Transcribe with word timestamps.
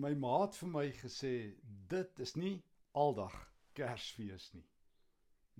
my 0.00 0.14
ma 0.16 0.36
het 0.42 0.56
vir 0.56 0.70
my 0.72 0.86
gesê 0.96 1.32
dit 1.92 2.20
is 2.24 2.32
nie 2.40 2.54
aldag 2.96 3.34
Kersfees 3.76 4.46
nie. 4.54 4.64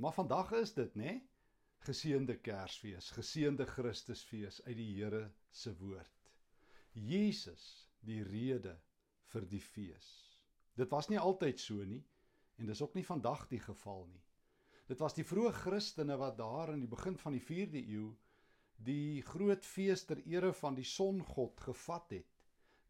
Maar 0.00 0.14
vandag 0.16 0.52
is 0.56 0.72
dit, 0.74 0.94
né? 0.96 1.04
Nee? 1.04 1.18
Geseënde 1.84 2.36
Kersfees, 2.44 3.10
geseënde 3.16 3.66
Christusfees 3.68 4.60
uit 4.66 4.76
die 4.76 4.88
Here 4.94 5.22
se 5.50 5.72
woord. 5.76 6.32
Jesus, 6.92 7.64
die 8.04 8.22
rede 8.24 8.74
vir 9.32 9.46
die 9.48 9.60
fees. 9.60 10.08
Dit 10.76 10.90
was 10.92 11.08
nie 11.12 11.20
altyd 11.20 11.60
so 11.60 11.84
nie 11.84 12.02
en 12.60 12.68
dis 12.68 12.82
ook 12.84 12.96
nie 12.96 13.04
vandag 13.04 13.46
die 13.52 13.60
geval 13.60 14.06
nie. 14.08 14.24
Dit 14.88 15.00
was 15.00 15.16
die 15.16 15.24
vroeë 15.24 15.52
Christene 15.62 16.16
wat 16.20 16.36
daar 16.40 16.72
in 16.74 16.80
die 16.84 16.90
begin 16.90 17.16
van 17.20 17.36
die 17.36 17.44
4de 17.44 17.84
eeu 17.92 18.10
die 18.88 19.20
groot 19.24 19.64
fees 19.64 20.04
ter 20.08 20.20
ere 20.24 20.52
van 20.56 20.76
die 20.76 20.88
songod 20.88 21.60
gevat 21.68 22.16
het 22.16 22.29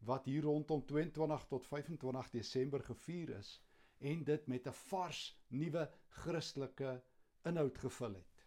wat 0.07 0.25
hier 0.25 0.43
rondom 0.43 0.85
22 0.85 1.45
tot 1.47 1.67
25 1.67 2.29
Desember 2.29 2.83
gevier 2.83 3.35
is 3.37 3.61
en 3.99 4.23
dit 4.23 4.47
met 4.47 4.67
'n 4.67 4.77
vars 4.89 5.21
nuwe 5.47 5.89
Christelike 6.07 7.03
inhoud 7.43 7.77
gevul 7.77 8.13
het. 8.13 8.45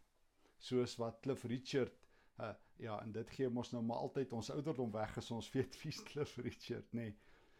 Soos 0.58 0.96
wat 0.96 1.20
Cliff 1.20 1.44
Richard 1.44 2.08
uh, 2.40 2.54
ja, 2.76 3.02
en 3.02 3.12
dit 3.12 3.30
gee 3.30 3.48
mos 3.48 3.70
nou 3.70 3.82
maar 3.84 4.02
altyd 4.06 4.32
ons 4.32 4.50
ouderdom 4.50 4.90
weg 4.94 5.16
as 5.18 5.30
ons 5.30 5.50
weet 5.54 5.76
wie's 5.82 6.02
Cliff 6.02 6.36
Richard, 6.36 6.90
nê. 6.92 7.08
Nee. 7.10 7.16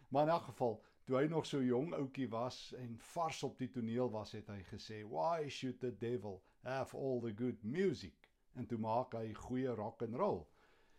Maar 0.09 0.23
in 0.23 0.35
elk 0.35 0.49
geval, 0.51 0.83
toe 1.05 1.17
hy 1.19 1.27
nog 1.31 1.47
so 1.47 1.63
jong 1.63 1.95
ouetjie 1.95 2.29
was 2.31 2.59
en 2.79 2.99
vars 3.13 3.43
op 3.43 3.59
die 3.59 3.71
toneel 3.71 4.11
was, 4.11 4.33
het 4.33 4.49
hy 4.49 4.61
gesê, 4.71 5.03
"Why 5.09 5.49
should 5.49 5.81
the 5.81 5.93
devil 5.99 6.43
have 6.63 6.97
all 6.97 7.21
the 7.21 7.35
good 7.37 7.63
music?" 7.63 8.31
En 8.55 8.67
toe 8.67 8.79
maak 8.79 9.15
hy 9.15 9.33
goeie 9.35 9.75
rock 9.75 10.03
and 10.03 10.15
roll. 10.15 10.47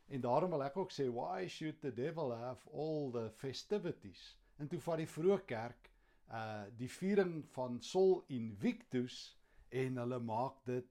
En 0.07 0.21
daarom 0.21 0.49
wil 0.53 0.63
ek 0.63 0.77
ook 0.77 0.91
sê 0.93 1.07
why 1.09 1.47
should 1.49 1.81
the 1.81 1.93
devil 1.93 2.33
have 2.35 2.69
all 2.69 3.11
the 3.11 3.29
festivities? 3.41 4.35
En 4.57 4.69
toe 4.71 4.79
vat 4.79 5.01
die 5.01 5.09
vroeë 5.09 5.41
kerk 5.49 5.91
uh 6.33 6.65
die 6.77 6.89
viering 6.89 7.43
van 7.53 7.81
Sol 7.81 8.23
Invictus 8.33 9.35
en 9.69 9.97
hulle 10.01 10.19
maak 10.19 10.61
dit 10.65 10.87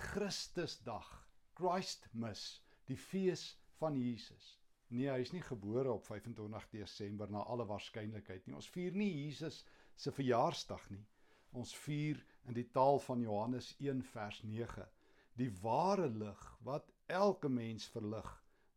Christusdag, 0.00 1.08
Christmas, 1.58 2.62
die 2.86 2.96
fees 2.96 3.58
van 3.80 3.96
Jesus. 3.98 4.56
Nee, 4.90 5.08
hy 5.10 5.20
is 5.22 5.32
nie 5.34 5.42
gebore 5.46 5.92
op 5.92 6.06
25 6.06 6.68
Desember 6.72 7.30
na 7.30 7.44
alle 7.46 7.66
waarskynlikheid 7.68 8.46
nie. 8.46 8.56
Ons 8.58 8.70
vier 8.74 8.96
nie 8.96 9.10
Jesus 9.10 9.62
se 9.94 10.12
verjaarsdag 10.14 10.88
nie. 10.90 11.04
Ons 11.54 11.74
vier 11.84 12.18
in 12.48 12.56
die 12.56 12.66
taal 12.74 12.98
van 13.04 13.22
Johannes 13.22 13.74
1 13.78 14.02
vers 14.10 14.42
9 14.46 14.86
die 15.38 15.50
ware 15.62 16.08
lig 16.10 16.40
wat 16.66 16.90
elke 17.10 17.48
mens 17.48 17.88
verlig 17.92 18.30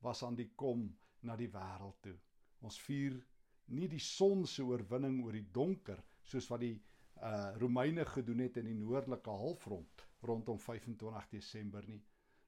was 0.05 0.23
aan 0.23 0.35
die 0.35 0.49
kom 0.55 0.87
na 1.21 1.35
die 1.39 1.51
wêreld 1.51 2.01
toe. 2.01 2.15
Ons 2.67 2.79
vier 2.83 3.15
nie 3.77 3.87
die 3.87 4.01
son 4.03 4.45
se 4.47 4.63
oorwinning 4.67 5.21
oor 5.23 5.37
die 5.37 5.49
donker 5.55 6.01
soos 6.23 6.49
wat 6.51 6.63
die 6.65 6.75
uh 7.23 7.53
Romeine 7.61 8.03
gedoen 8.09 8.41
het 8.43 8.57
in 8.59 8.67
die 8.67 8.79
noordelike 8.79 9.31
halfrond 9.43 10.03
rondom 10.27 10.59
25 10.59 11.29
Desember 11.31 11.85
nie. 11.87 12.01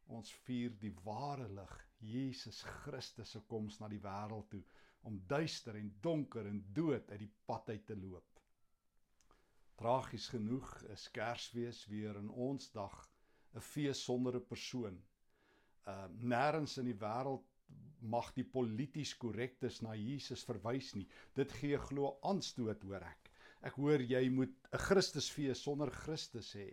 Ons 0.08 0.32
vier 0.46 0.74
die 0.82 0.94
ware 1.06 1.48
lig, 1.50 1.76
Jesus 2.00 2.62
Christus 2.84 3.32
se 3.36 3.42
koms 3.50 3.80
na 3.80 3.90
die 3.92 4.02
wêreld 4.04 4.50
toe 4.52 4.64
om 5.06 5.20
duister 5.30 5.78
en 5.78 5.92
donker 6.02 6.48
en 6.50 6.64
dood 6.74 7.12
uit 7.12 7.22
die 7.22 7.32
pad 7.46 7.70
uit 7.70 7.86
te 7.88 7.96
loop. 7.96 8.42
Tragies 9.80 10.28
genoeg 10.34 10.70
is 10.94 11.10
Kersfees 11.14 11.84
weer 11.92 12.18
in 12.22 12.30
ons 12.30 12.72
dag 12.72 12.96
'n 13.56 13.62
fees 13.62 14.04
sonder 14.04 14.36
'n 14.40 14.48
persoon. 14.52 14.98
Uh 15.86 16.08
nêrens 16.34 16.78
in 16.82 16.90
die 16.90 17.00
wêreld 17.02 17.44
mag 18.14 18.32
die 18.38 18.46
polities 18.58 19.14
korrektes 19.22 19.82
na 19.86 19.96
Jesus 19.98 20.44
verwys 20.48 20.94
nie. 20.96 21.08
Dit 21.38 21.54
gee 21.60 21.78
glo 21.90 22.16
aanstoot 22.30 22.84
hoor 22.88 23.06
ek. 23.06 23.32
Ek 23.66 23.78
hoor 23.82 24.02
jy 24.02 24.24
moet 24.30 24.54
'n 24.72 24.82
Christusfees 24.88 25.62
sonder 25.68 25.92
Christus 25.92 26.54
hê. 26.58 26.70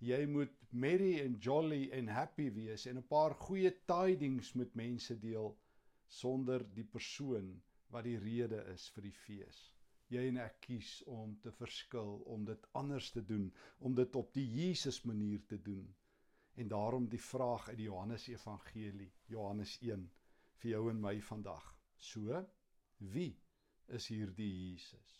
Jy 0.00 0.26
moet 0.26 0.56
merry 0.72 1.20
and 1.24 1.40
jolly 1.40 1.90
and 1.98 2.10
happy 2.10 2.50
wees 2.50 2.86
en 2.86 2.98
'n 2.98 3.08
paar 3.14 3.34
goeie 3.46 3.70
tidings 3.92 4.54
met 4.54 4.74
mense 4.74 5.16
deel 5.20 5.56
sonder 6.20 6.64
die 6.74 6.84
persoon 6.96 7.54
wat 7.90 8.04
die 8.04 8.18
rede 8.18 8.60
is 8.74 8.88
vir 8.94 9.08
die 9.08 9.16
fees. 9.24 9.60
Jy 10.12 10.28
en 10.28 10.38
ek 10.44 10.60
kies 10.66 10.90
om 11.06 11.36
te 11.42 11.52
verskil, 11.58 12.16
om 12.34 12.44
dit 12.44 12.66
anders 12.80 13.10
te 13.14 13.22
doen, 13.24 13.46
om 13.80 13.94
dit 13.94 14.16
op 14.16 14.32
die 14.34 14.46
Jesus 14.58 15.02
manier 15.04 15.40
te 15.48 15.58
doen. 15.70 15.86
En 16.54 16.68
daarom 16.68 17.08
die 17.08 17.22
vraag 17.22 17.68
uit 17.68 17.76
die 17.76 17.88
Johannes 17.88 18.28
Evangelie, 18.28 19.12
Johannes 19.26 19.78
1 19.80 20.10
vir 20.62 20.70
jou 20.70 20.90
en 20.90 21.00
my 21.00 21.16
vandag. 21.20 21.64
So, 21.98 22.44
wie 22.98 23.32
is 23.86 24.06
hierdie 24.08 24.50
Jesus? 24.52 25.14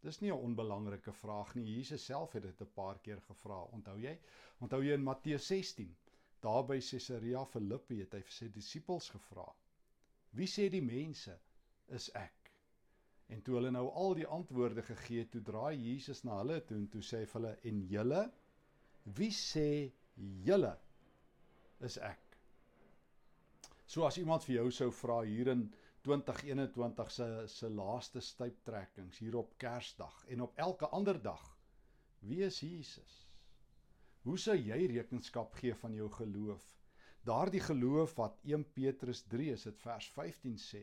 Dis 0.00 0.20
nie 0.20 0.30
'n 0.32 0.44
onbelangrike 0.48 1.12
vraag 1.12 1.54
nie. 1.54 1.64
Jesus 1.76 2.04
self 2.04 2.32
het 2.32 2.42
dit 2.42 2.60
'n 2.60 2.72
paar 2.74 2.98
keer 2.98 3.20
gevra. 3.20 3.62
Onthou 3.62 3.98
jy? 4.00 4.18
Onthou 4.60 4.82
jy 4.84 4.92
in 4.92 5.02
Matteus 5.02 5.46
16? 5.46 5.96
Daar 6.40 6.64
by 6.64 6.78
Caesarea 6.80 7.44
Philippi 7.44 7.98
het 8.00 8.12
hy 8.12 8.20
vir 8.22 8.32
sy 8.32 8.48
disippels 8.48 9.10
gevra: 9.10 9.46
"Wie 10.30 10.46
sê 10.46 10.68
die 10.70 10.82
mense 10.82 11.40
is 11.88 12.10
ek?" 12.14 12.52
En 13.28 13.42
toe 13.42 13.54
hulle 13.54 13.70
nou 13.70 13.88
al 13.90 14.14
die 14.14 14.26
antwoorde 14.26 14.82
gegee 14.82 15.18
het, 15.18 15.30
toe 15.30 15.42
draai 15.42 15.76
Jesus 15.76 16.24
na 16.24 16.38
hulle 16.38 16.64
toe 16.64 16.76
en 16.76 16.88
toe 16.88 17.02
sê 17.02 17.18
hy 17.18 17.26
vir 17.26 17.40
hulle: 17.40 17.58
"En 17.62 17.82
julle, 17.88 18.32
wie 19.04 19.30
sê 19.30 19.92
julle 20.44 20.74
is 21.86 21.96
ek. 22.04 22.36
So 23.90 24.04
as 24.06 24.18
iemand 24.20 24.44
vir 24.46 24.60
jou 24.60 24.68
sou 24.74 24.90
vra 24.94 25.20
hier 25.26 25.50
in 25.50 25.64
2021 26.06 27.10
se 27.12 27.28
se 27.52 27.68
laaste 27.68 28.20
styptrekkings 28.24 29.18
hier 29.20 29.36
op 29.40 29.56
Kersdag 29.60 30.22
en 30.28 30.44
op 30.46 30.56
elke 30.56 30.88
ander 30.96 31.18
dag, 31.22 31.42
wie 32.20 32.42
is 32.46 32.60
Jesus? 32.60 33.16
Hoe 34.22 34.38
sou 34.38 34.56
jy 34.56 34.86
rekenskap 34.92 35.54
gee 35.60 35.74
van 35.82 35.94
jou 35.96 36.08
geloof? 36.12 36.64
Daardie 37.24 37.60
geloof 37.60 38.14
wat 38.16 38.38
1 38.44 38.64
Petrus 38.76 39.22
3 39.32 39.50
is 39.52 39.64
dit 39.68 39.80
vers 39.84 40.08
15 40.16 40.56
sê, 40.60 40.82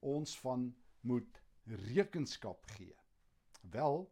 ons 0.00 0.36
van 0.42 0.68
moet 1.00 1.40
rekenskap 1.94 2.66
gee. 2.76 2.94
Wel, 3.74 4.04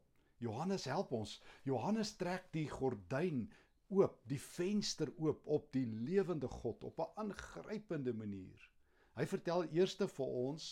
Johannes 0.42 0.84
help 0.90 1.12
ons. 1.14 1.36
Johannes 1.68 2.16
trek 2.18 2.48
die 2.54 2.66
gordyn 2.70 3.44
oop, 3.92 4.20
die 4.28 4.40
venster 4.40 5.10
oop 5.20 5.46
op 5.56 5.68
die 5.76 5.86
lewende 5.86 6.48
God 6.48 6.84
op 6.88 7.00
'n 7.00 7.12
aangrypende 7.24 8.14
manier. 8.14 8.70
Hy 9.16 9.26
vertel 9.26 9.66
eers 9.76 9.96
vir 10.00 10.26
ons 10.26 10.68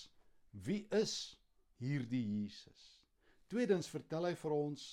wie 0.66 0.86
is 0.90 1.36
hierdie 1.80 2.24
Jesus. 2.24 2.86
Tweedens 3.48 3.88
vertel 3.88 4.24
hy 4.30 4.34
vir 4.34 4.52
ons 4.56 4.86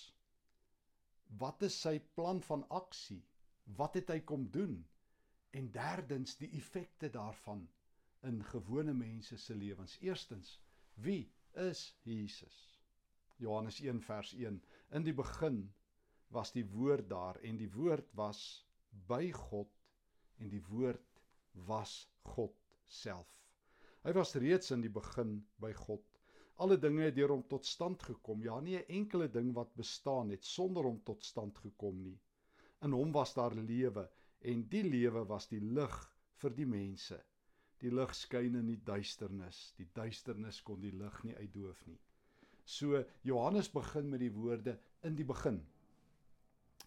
wat 1.39 1.63
is 1.67 1.75
sy 1.81 1.99
plan 2.15 2.41
van 2.41 2.63
aksie? 2.69 3.23
Wat 3.79 3.95
het 3.99 4.09
hy 4.09 4.19
kom 4.19 4.47
doen? 4.51 4.77
En 5.51 5.71
derdens 5.71 6.37
die 6.37 6.49
effekte 6.57 7.09
daarvan 7.09 7.67
in 8.27 8.43
gewone 8.43 8.93
mense 8.93 9.37
se 9.37 9.55
lewens. 9.55 9.97
Eerstens, 10.01 10.59
wie 10.93 11.31
is 11.53 11.95
Jesus? 12.03 12.79
Johannes 13.37 13.79
1 13.81 14.01
vers 14.01 14.33
1. 14.33 14.61
In 14.89 15.03
die 15.03 15.13
begin 15.13 15.73
was 16.35 16.51
die 16.51 16.65
woord 16.65 17.09
daar 17.09 17.39
en 17.47 17.57
die 17.57 17.69
woord 17.71 18.09
was 18.19 18.41
by 19.07 19.31
God 19.31 19.71
en 20.43 20.49
die 20.51 20.63
woord 20.69 21.21
was 21.67 21.93
God 22.27 22.55
self. 22.87 23.29
Hy 24.03 24.13
was 24.15 24.35
reeds 24.39 24.71
in 24.75 24.83
die 24.83 24.93
begin 24.93 25.39
by 25.63 25.73
God. 25.75 26.03
Alle 26.63 26.77
dinge 26.81 27.05
het 27.05 27.15
deur 27.17 27.33
hom 27.35 27.43
tot 27.49 27.65
stand 27.65 28.03
gekom. 28.07 28.43
Ja, 28.43 28.59
nie 28.59 28.77
'n 28.77 28.89
enkele 28.99 29.27
ding 29.27 29.53
wat 29.53 29.75
bestaan 29.75 30.29
het 30.29 30.45
sonder 30.45 30.83
hom 30.83 30.99
tot 31.03 31.23
stand 31.23 31.57
gekom 31.57 32.03
nie. 32.03 32.19
In 32.81 32.91
hom 32.91 33.11
was 33.11 33.33
daar 33.33 33.55
lewe 33.55 34.09
en 34.41 34.67
die 34.69 34.83
lewe 34.83 35.25
was 35.25 35.47
die 35.47 35.61
lig 35.61 35.97
vir 36.41 36.55
die 36.55 36.65
mense. 36.65 37.23
Die 37.79 37.91
lig 37.91 38.15
skyn 38.15 38.55
in 38.55 38.67
die 38.67 38.83
duisternis. 38.83 39.73
Die 39.77 39.89
duisternis 39.93 40.61
kon 40.61 40.81
die 40.81 40.91
lig 40.91 41.23
nie 41.23 41.35
uitdoof 41.35 41.85
nie. 41.87 41.99
So 42.65 43.03
Johannes 43.23 43.69
begin 43.69 44.09
met 44.09 44.19
die 44.19 44.33
woorde 44.33 44.79
in 45.03 45.15
die 45.15 45.25
begin 45.25 45.61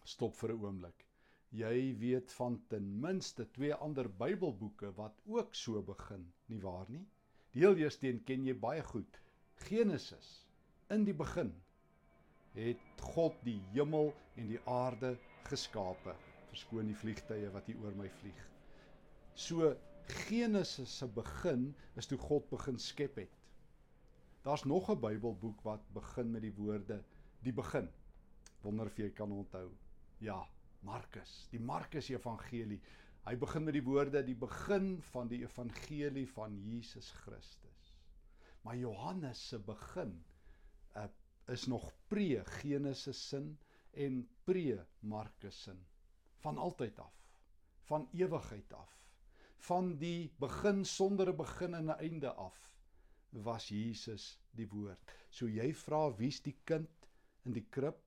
stop 0.03 0.35
vir 0.35 0.53
'n 0.53 0.63
oomblik. 0.63 1.05
Jy 1.51 1.97
weet 1.99 2.31
van 2.31 2.61
ten 2.67 2.99
minste 2.99 3.45
twee 3.51 3.73
ander 3.73 4.09
Bybelboeke 4.09 4.93
wat 4.95 5.19
ook 5.25 5.55
so 5.55 5.81
begin, 5.81 6.31
nie 6.47 6.61
waar 6.61 6.85
nie? 6.89 7.05
Die 7.51 7.61
heel 7.61 7.75
eerste 7.75 8.07
een 8.07 8.23
ken 8.23 8.45
jy 8.45 8.53
baie 8.55 8.83
goed. 8.83 9.19
Genesis. 9.67 10.47
In 10.89 11.03
die 11.03 11.13
begin 11.13 11.51
het 12.55 13.03
God 13.15 13.35
die 13.43 13.59
hemel 13.73 14.13
en 14.35 14.47
die 14.47 14.59
aarde 14.65 15.17
geskape. 15.49 16.15
Verskoon 16.51 16.87
die 16.87 16.95
vliegtye 16.95 17.51
wat 17.51 17.67
hier 17.67 17.79
oor 17.83 17.95
my 17.95 18.09
vlieg. 18.21 18.47
So 19.35 19.75
Genesis 20.27 20.97
se 20.97 21.07
begin 21.07 21.73
is 21.99 22.07
toe 22.07 22.17
God 22.19 22.49
begin 22.49 22.79
skep 22.79 23.15
het. 23.21 23.37
Daar's 24.43 24.63
nog 24.63 24.89
'n 24.89 24.99
Bybelboek 24.99 25.61
wat 25.63 25.83
begin 25.93 26.31
met 26.31 26.41
die 26.41 26.55
woorde 26.55 27.03
die 27.43 27.53
begin. 27.53 27.89
Wonder 28.61 28.85
of 28.85 28.97
jy 28.97 29.09
kan 29.09 29.31
onthou. 29.31 29.69
Ja, 30.21 30.47
Markus, 30.85 31.47
die 31.49 31.59
Markus 31.59 32.11
Evangelie. 32.13 32.77
Hy 33.25 33.31
begin 33.41 33.63
met 33.65 33.73
die 33.73 33.81
woorde 33.81 34.21
die 34.25 34.35
begin 34.37 34.99
van 35.09 35.29
die 35.31 35.39
evangelie 35.41 36.27
van 36.29 36.59
Jesus 36.61 37.09
Christus. 37.23 37.87
Maar 38.61 38.77
Johannes 38.77 39.41
se 39.49 39.57
begin 39.65 40.13
uh, 40.93 41.07
is 41.49 41.65
nog 41.65 41.87
pre 42.07 42.43
Genesis 42.61 43.17
sin 43.31 43.55
en 43.97 44.21
pre 44.45 44.85
Markus 44.99 45.63
sin 45.65 45.81
van 46.45 46.61
altyd 46.61 47.01
af 47.01 47.17
van 47.89 48.05
ewigheid 48.13 48.77
af 48.77 48.93
van 49.71 49.95
die 49.97 50.29
begin 50.37 50.85
sonder 50.85 51.33
'n 51.33 51.37
begin 51.41 51.73
en 51.73 51.89
'n 51.89 51.97
einde 51.97 52.33
af 52.33 52.61
was 53.29 53.69
Jesus 53.73 54.37
die 54.51 54.69
woord. 54.69 55.01
So 55.29 55.47
jy 55.47 55.73
vra 55.73 56.13
wie's 56.13 56.41
die 56.41 56.57
kind 56.63 57.09
in 57.45 57.53
die 57.57 57.65
krib 57.69 57.97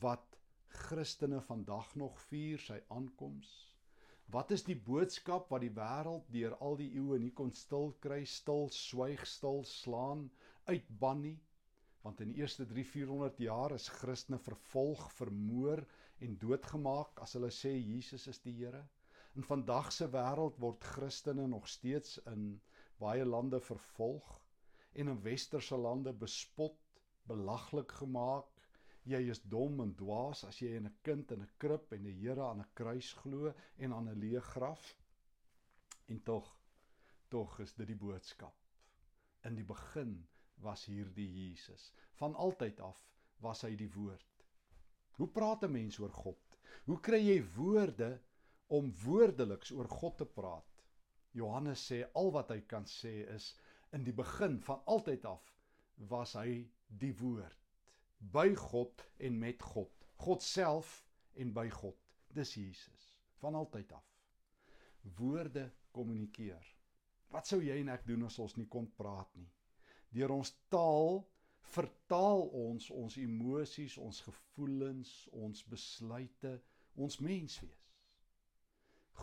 wat 0.00 0.29
Christene 0.70 1.40
vandag 1.46 1.94
nog 1.98 2.18
vier 2.28 2.62
sy 2.62 2.78
aankoms? 2.94 3.50
Wat 4.30 4.52
is 4.54 4.62
die 4.66 4.76
boodskap 4.88 5.48
wat 5.50 5.64
die 5.64 5.72
wêreld 5.74 6.28
deur 6.34 6.52
al 6.66 6.76
die 6.78 6.90
eeue 7.00 7.18
nie 7.18 7.32
kon 7.40 7.50
stil 7.60 7.90
kry, 8.04 8.20
stil 8.32 8.68
swyg, 8.74 9.24
stil 9.26 9.64
slaan, 9.66 10.28
uitban 10.70 11.24
nie? 11.24 11.38
Want 12.04 12.22
in 12.22 12.30
die 12.30 12.42
eerste 12.42 12.66
3-400 12.70 13.40
jaar 13.42 13.74
is 13.74 13.88
Christene 14.00 14.38
vervolg, 14.44 15.02
vermoor 15.18 15.82
en 16.26 16.38
doodgemaak 16.44 17.18
as 17.24 17.34
hulle 17.36 17.50
sê 17.56 17.74
Jesus 17.74 18.28
is 18.30 18.40
die 18.44 18.54
Here. 18.60 18.84
In 19.34 19.46
vandag 19.46 19.90
se 19.96 20.06
wêreld 20.14 20.62
word 20.62 20.86
Christene 20.92 21.48
nog 21.50 21.66
steeds 21.68 22.20
in 22.30 22.46
baie 23.02 23.26
lande 23.26 23.60
vervolg 23.66 24.30
en 24.94 25.10
in 25.10 25.20
westerse 25.26 25.76
lande 25.76 26.14
bespot, 26.22 26.78
belaglik 27.26 27.98
gemaak, 27.98 28.59
jy 29.08 29.20
is 29.32 29.40
dom 29.48 29.80
en 29.80 29.92
dwaas 29.96 30.42
as 30.44 30.58
jy 30.60 30.74
in 30.76 30.86
'n 30.86 30.96
kind 31.02 31.32
in 31.32 31.42
'n 31.42 31.52
krib 31.58 31.92
en 31.92 32.02
die 32.04 32.16
Here 32.20 32.42
aan 32.42 32.60
'n 32.60 32.72
kruis 32.74 33.12
glo 33.22 33.52
en 33.78 33.92
aan 33.92 34.08
'n 34.08 34.20
leë 34.20 34.40
graf. 34.40 34.96
En 36.08 36.22
tog 36.22 36.56
tog 37.28 37.60
is 37.60 37.72
dit 37.74 37.86
die 37.86 37.96
boodskap. 37.96 38.54
In 39.44 39.54
die 39.54 39.64
begin 39.64 40.26
was 40.56 40.84
hierdie 40.84 41.28
Jesus. 41.28 41.92
Van 42.14 42.34
altyd 42.34 42.80
af 42.80 42.98
was 43.38 43.62
hy 43.62 43.76
die 43.76 43.92
woord. 43.92 44.44
Hoe 45.16 45.28
praat 45.28 45.62
'n 45.64 45.72
mens 45.72 45.98
oor 45.98 46.12
God? 46.12 46.58
Hoe 46.84 47.00
kry 47.00 47.20
jy 47.20 47.44
woorde 47.56 48.20
om 48.66 48.92
woordeliks 49.04 49.70
oor 49.70 49.88
God 49.88 50.18
te 50.18 50.26
praat? 50.26 50.82
Johannes 51.32 51.86
sê 51.92 52.04
al 52.14 52.30
wat 52.32 52.50
hy 52.50 52.60
kan 52.60 52.84
sê 52.84 53.26
is 53.34 53.56
in 53.92 54.04
die 54.04 54.12
begin 54.12 54.60
van 54.60 54.82
altyd 54.84 55.24
af 55.24 55.54
was 56.08 56.34
hy 56.34 56.68
die 56.88 57.14
woord 57.14 57.59
by 58.20 58.54
God 58.54 59.06
en 59.16 59.38
met 59.38 59.62
God. 59.62 59.90
God 60.20 60.42
self 60.42 61.00
en 61.34 61.52
by 61.52 61.68
God. 61.72 61.96
Dis 62.36 62.54
Jesus 62.54 63.06
van 63.40 63.54
altyd 63.54 63.92
af. 63.92 64.06
Woorde 65.16 65.70
kommunikeer. 65.90 66.76
Wat 67.32 67.48
sou 67.48 67.62
jy 67.64 67.78
en 67.80 67.92
ek 67.94 68.04
doen 68.06 68.26
as 68.26 68.38
ons 68.42 68.56
nie 68.58 68.68
kon 68.68 68.88
praat 68.98 69.30
nie? 69.38 69.48
Deur 70.12 70.34
ons 70.34 70.52
taal 70.68 71.22
vertaal 71.70 72.48
ons 72.56 72.90
ons 72.90 73.16
emosies, 73.22 73.96
ons 73.98 74.22
gevoelens, 74.26 75.12
ons 75.32 75.64
besluite, 75.70 76.56
ons 76.96 77.18
menswees. 77.22 77.86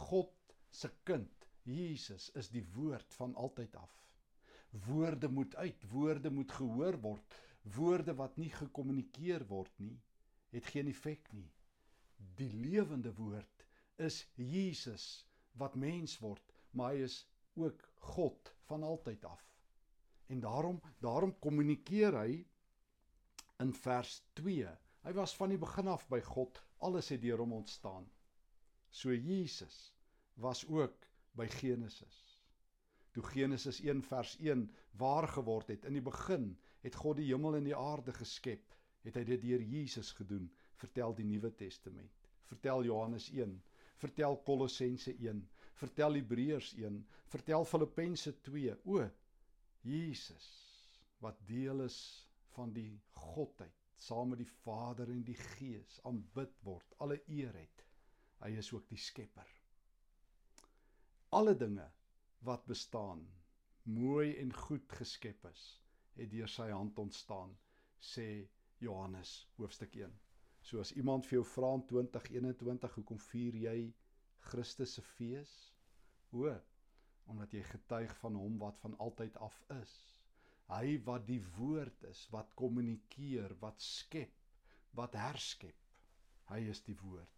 God 0.08 0.34
se 0.72 0.90
kind, 1.08 1.48
Jesus 1.68 2.30
is 2.40 2.50
die 2.54 2.64
woord 2.76 3.14
van 3.20 3.36
altyd 3.36 3.76
af. 3.76 3.94
Woorde 4.88 5.28
moet 5.32 5.56
uit, 5.56 5.84
woorde 5.92 6.32
moet 6.32 6.52
gehoor 6.52 7.00
word 7.04 7.38
woorde 7.76 8.16
wat 8.16 8.38
nie 8.38 8.52
gekommunikeer 8.54 9.46
word 9.48 9.74
nie, 9.80 9.96
het 10.54 10.66
geen 10.74 10.88
effek 10.88 11.32
nie. 11.34 11.50
Die 12.38 12.52
lewende 12.54 13.14
woord 13.14 13.66
is 14.02 14.24
Jesus 14.36 15.26
wat 15.58 15.76
mens 15.76 16.18
word, 16.22 16.54
maar 16.72 16.94
hy 16.94 17.08
is 17.08 17.24
ook 17.58 17.82
God 18.14 18.54
van 18.70 18.84
altyd 18.84 19.26
af. 19.26 19.44
En 20.28 20.40
daarom 20.44 20.82
daarom 21.00 21.34
kommunikeer 21.40 22.20
hy 22.20 22.46
in 23.64 23.74
vers 23.74 24.22
2. 24.34 24.70
Hy 25.08 25.14
was 25.18 25.36
van 25.40 25.54
die 25.54 25.62
begin 25.62 25.88
af 25.88 26.06
by 26.12 26.20
God, 26.22 26.62
alles 26.84 27.10
het 27.14 27.24
deur 27.24 27.42
hom 27.42 27.56
ontstaan. 27.62 28.06
So 28.90 29.14
Jesus 29.14 29.94
was 30.36 30.66
ook 30.68 31.08
by 31.38 31.48
Genesis. 31.48 32.27
Toe 33.18 33.26
Genesis 33.26 33.80
1 33.82 34.04
vers 34.06 34.36
1 34.46 34.68
waar 35.02 35.26
geword 35.34 35.72
het 35.74 35.88
in 35.90 35.96
die 35.98 36.04
begin 36.06 36.52
het 36.84 36.98
God 37.02 37.18
die 37.18 37.32
hemel 37.32 37.56
en 37.58 37.66
die 37.66 37.74
aarde 37.74 38.14
geskep, 38.14 38.76
het 39.02 39.16
hy 39.18 39.24
dit 39.26 39.42
deur 39.42 39.64
Jesus 39.66 40.12
gedoen, 40.20 40.46
vertel 40.78 41.16
die 41.18 41.26
Nuwe 41.26 41.50
Testament. 41.58 42.30
Vertel 42.46 42.86
Johannes 42.86 43.32
1, 43.34 43.56
vertel 44.04 44.38
Kolossense 44.46 45.16
1, 45.18 45.42
vertel 45.82 46.20
Hebreërs 46.20 46.76
1, 46.78 47.02
vertel 47.34 47.66
Filippense 47.66 48.36
2. 48.46 48.78
O 48.86 49.02
Jesus 49.82 50.48
wat 51.26 51.42
deel 51.50 51.88
is 51.88 52.00
van 52.54 52.70
die 52.78 52.92
godheid 53.18 53.74
saam 53.98 54.36
met 54.36 54.46
die 54.46 54.52
Vader 54.62 55.10
en 55.10 55.26
die 55.26 55.42
Gees 55.58 55.98
aanbid 56.06 56.54
word, 56.70 56.94
alle 57.02 57.18
eer 57.26 57.58
het. 57.58 57.88
Hy 58.46 58.54
is 58.62 58.70
ook 58.78 58.86
die 58.94 59.02
skepper. 59.02 59.50
Alle 61.34 61.58
dinge 61.58 61.90
wat 62.46 62.66
bestaan, 62.66 63.24
mooi 63.84 64.36
en 64.42 64.54
goed 64.54 64.92
geskep 65.00 65.46
is, 65.52 65.64
het 66.20 66.32
deur 66.32 66.50
sy 66.52 66.70
hand 66.72 67.00
ontstaan, 67.00 67.56
sê 68.00 68.28
Johannes 68.84 69.48
hoofstuk 69.58 69.96
1. 69.96 70.14
So 70.62 70.82
as 70.84 70.92
iemand 71.00 71.26
vir 71.26 71.40
jou 71.40 71.46
vra 71.48 71.72
in 71.78 71.86
2021 71.90 72.98
hoekom 73.00 73.20
vier 73.30 73.56
jy 73.64 73.78
Christus 74.50 74.98
se 74.98 75.04
fees? 75.16 75.54
O, 76.32 76.52
omdat 77.32 77.54
jy 77.56 77.64
getuig 77.70 78.14
van 78.22 78.36
hom 78.40 78.58
wat 78.62 78.80
van 78.84 78.98
altyd 79.04 79.38
af 79.48 79.58
is. 79.78 79.94
Hy 80.68 80.98
wat 81.08 81.26
die 81.28 81.42
woord 81.58 82.04
is, 82.10 82.26
wat 82.32 82.52
kommunikeer, 82.60 83.56
wat 83.64 83.82
skep, 83.84 84.36
wat 85.00 85.16
herskep. 85.16 85.80
Hy 86.52 86.60
is 86.72 86.84
die 86.84 86.96
woord. 87.02 87.34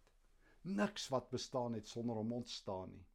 Niks 0.66 1.08
wat 1.14 1.30
bestaan 1.30 1.78
het 1.78 1.88
sonder 1.88 2.18
hom 2.18 2.34
ontstaan 2.40 2.90
nie. 2.94 3.06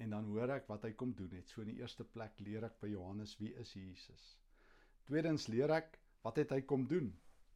En 0.00 0.14
dan 0.16 0.28
hoor 0.32 0.54
ek 0.56 0.68
wat 0.70 0.86
hy 0.88 0.92
kom 0.96 1.12
doen 1.16 1.32
het. 1.36 1.50
So 1.50 1.64
in 1.64 1.74
die 1.74 1.80
eerste 1.82 2.06
plek 2.08 2.38
leer 2.40 2.64
ek 2.70 2.78
by 2.80 2.88
Johannes 2.92 3.34
wie 3.40 3.52
is 3.60 3.74
Jesus. 3.76 4.22
Tweedens 5.08 5.48
leer 5.52 5.74
ek 5.76 5.98
wat 6.24 6.40
het 6.40 6.54
hy 6.56 6.62
kom 6.68 6.86
doen? 6.88 7.10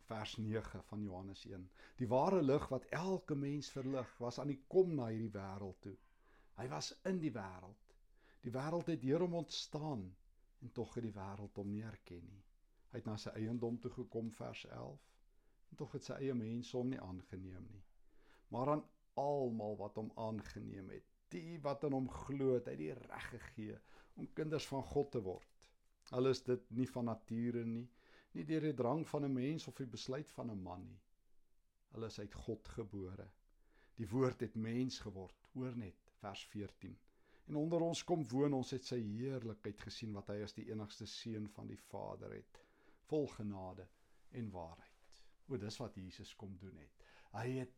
Vers 0.04 0.34
9 0.36 0.82
van 0.90 1.04
Johannes 1.06 1.46
1. 1.48 1.64
Die 2.00 2.08
ware 2.10 2.42
lig 2.42 2.66
wat 2.68 2.84
elke 2.92 3.36
mens 3.38 3.70
verlig, 3.72 4.10
was 4.20 4.38
aan 4.42 4.52
die 4.52 4.60
kom 4.68 4.92
na 4.98 5.08
hierdie 5.08 5.32
wêreld 5.32 5.80
toe. 5.86 5.94
Hy 6.58 6.66
was 6.68 6.92
in 7.08 7.22
die 7.22 7.32
wêreld. 7.32 7.94
Die 8.44 8.52
wêreld 8.52 8.90
het 8.92 9.00
deur 9.00 9.24
hom 9.24 9.38
ontstaan 9.40 10.04
en 10.60 10.72
tog 10.76 10.92
het 10.98 11.06
die 11.06 11.14
wêreld 11.16 11.56
hom 11.60 11.72
nie 11.72 11.84
erken 11.88 12.26
nie. 12.28 12.42
Hy 12.92 13.00
het 13.00 13.08
na 13.08 13.16
sy 13.18 13.32
eiendom 13.40 13.80
toe 13.80 13.90
gekom 13.96 14.28
vers 14.36 14.66
11 14.68 15.08
en 15.72 15.80
tog 15.80 15.96
het 15.96 16.04
sy 16.06 16.20
eie 16.20 16.36
mense 16.36 16.76
hom 16.76 16.92
nie 16.92 17.00
aangeneem 17.00 17.64
nie. 17.72 17.82
Maar 18.52 18.76
aan 18.76 18.84
almal 19.18 19.78
wat 19.80 19.96
hom 19.98 20.12
aangeneem 20.20 20.92
het, 20.94 21.13
die 21.32 21.58
wat 21.62 21.84
in 21.84 21.96
hom 21.96 22.08
glo 22.08 22.54
het 22.54 22.68
hy 22.70 22.76
die 22.76 22.92
reg 22.96 23.28
gegee 23.30 23.78
om 24.16 24.32
kinders 24.38 24.66
van 24.70 24.82
God 24.82 25.10
te 25.12 25.22
word. 25.24 25.68
Al 26.12 26.30
is 26.30 26.42
dit 26.46 26.70
nie 26.78 26.86
van 26.90 27.08
nature 27.10 27.64
nie, 27.64 27.86
nie 28.34 28.44
deur 28.44 28.66
die 28.68 28.76
drang 28.76 29.06
van 29.08 29.24
'n 29.24 29.32
mens 29.32 29.68
of 29.68 29.76
die 29.76 29.86
besluit 29.96 30.30
van 30.30 30.50
'n 30.50 30.62
man 30.62 30.84
nie. 30.88 31.00
Hulle 31.94 32.06
is 32.06 32.18
uit 32.18 32.34
God 32.34 32.68
gebore. 32.68 33.28
Die 33.96 34.08
woord 34.08 34.40
het 34.40 34.54
mens 34.54 34.98
geword, 34.98 35.48
hoor 35.52 35.76
net 35.76 36.12
vers 36.20 36.44
14. 36.52 36.96
En 37.46 37.56
onder 37.56 37.80
ons 37.80 38.04
kom 38.04 38.24
woon, 38.28 38.52
ons 38.52 38.70
het 38.70 38.84
sy 38.84 39.00
heerlikheid 39.00 39.80
gesien 39.80 40.12
wat 40.12 40.28
hy 40.28 40.40
as 40.42 40.56
die 40.56 40.70
enigste 40.70 41.06
seun 41.06 41.48
van 41.48 41.66
die 41.66 41.78
Vader 41.90 42.32
het, 42.32 42.60
vol 43.10 43.26
genade 43.26 43.86
en 44.30 44.50
waarheid. 44.50 45.20
O, 45.48 45.56
dis 45.56 45.78
wat 45.78 45.96
Jesus 46.00 46.34
kom 46.34 46.56
doen 46.58 46.76
het. 46.80 47.04
Hy 47.32 47.48
het 47.60 47.74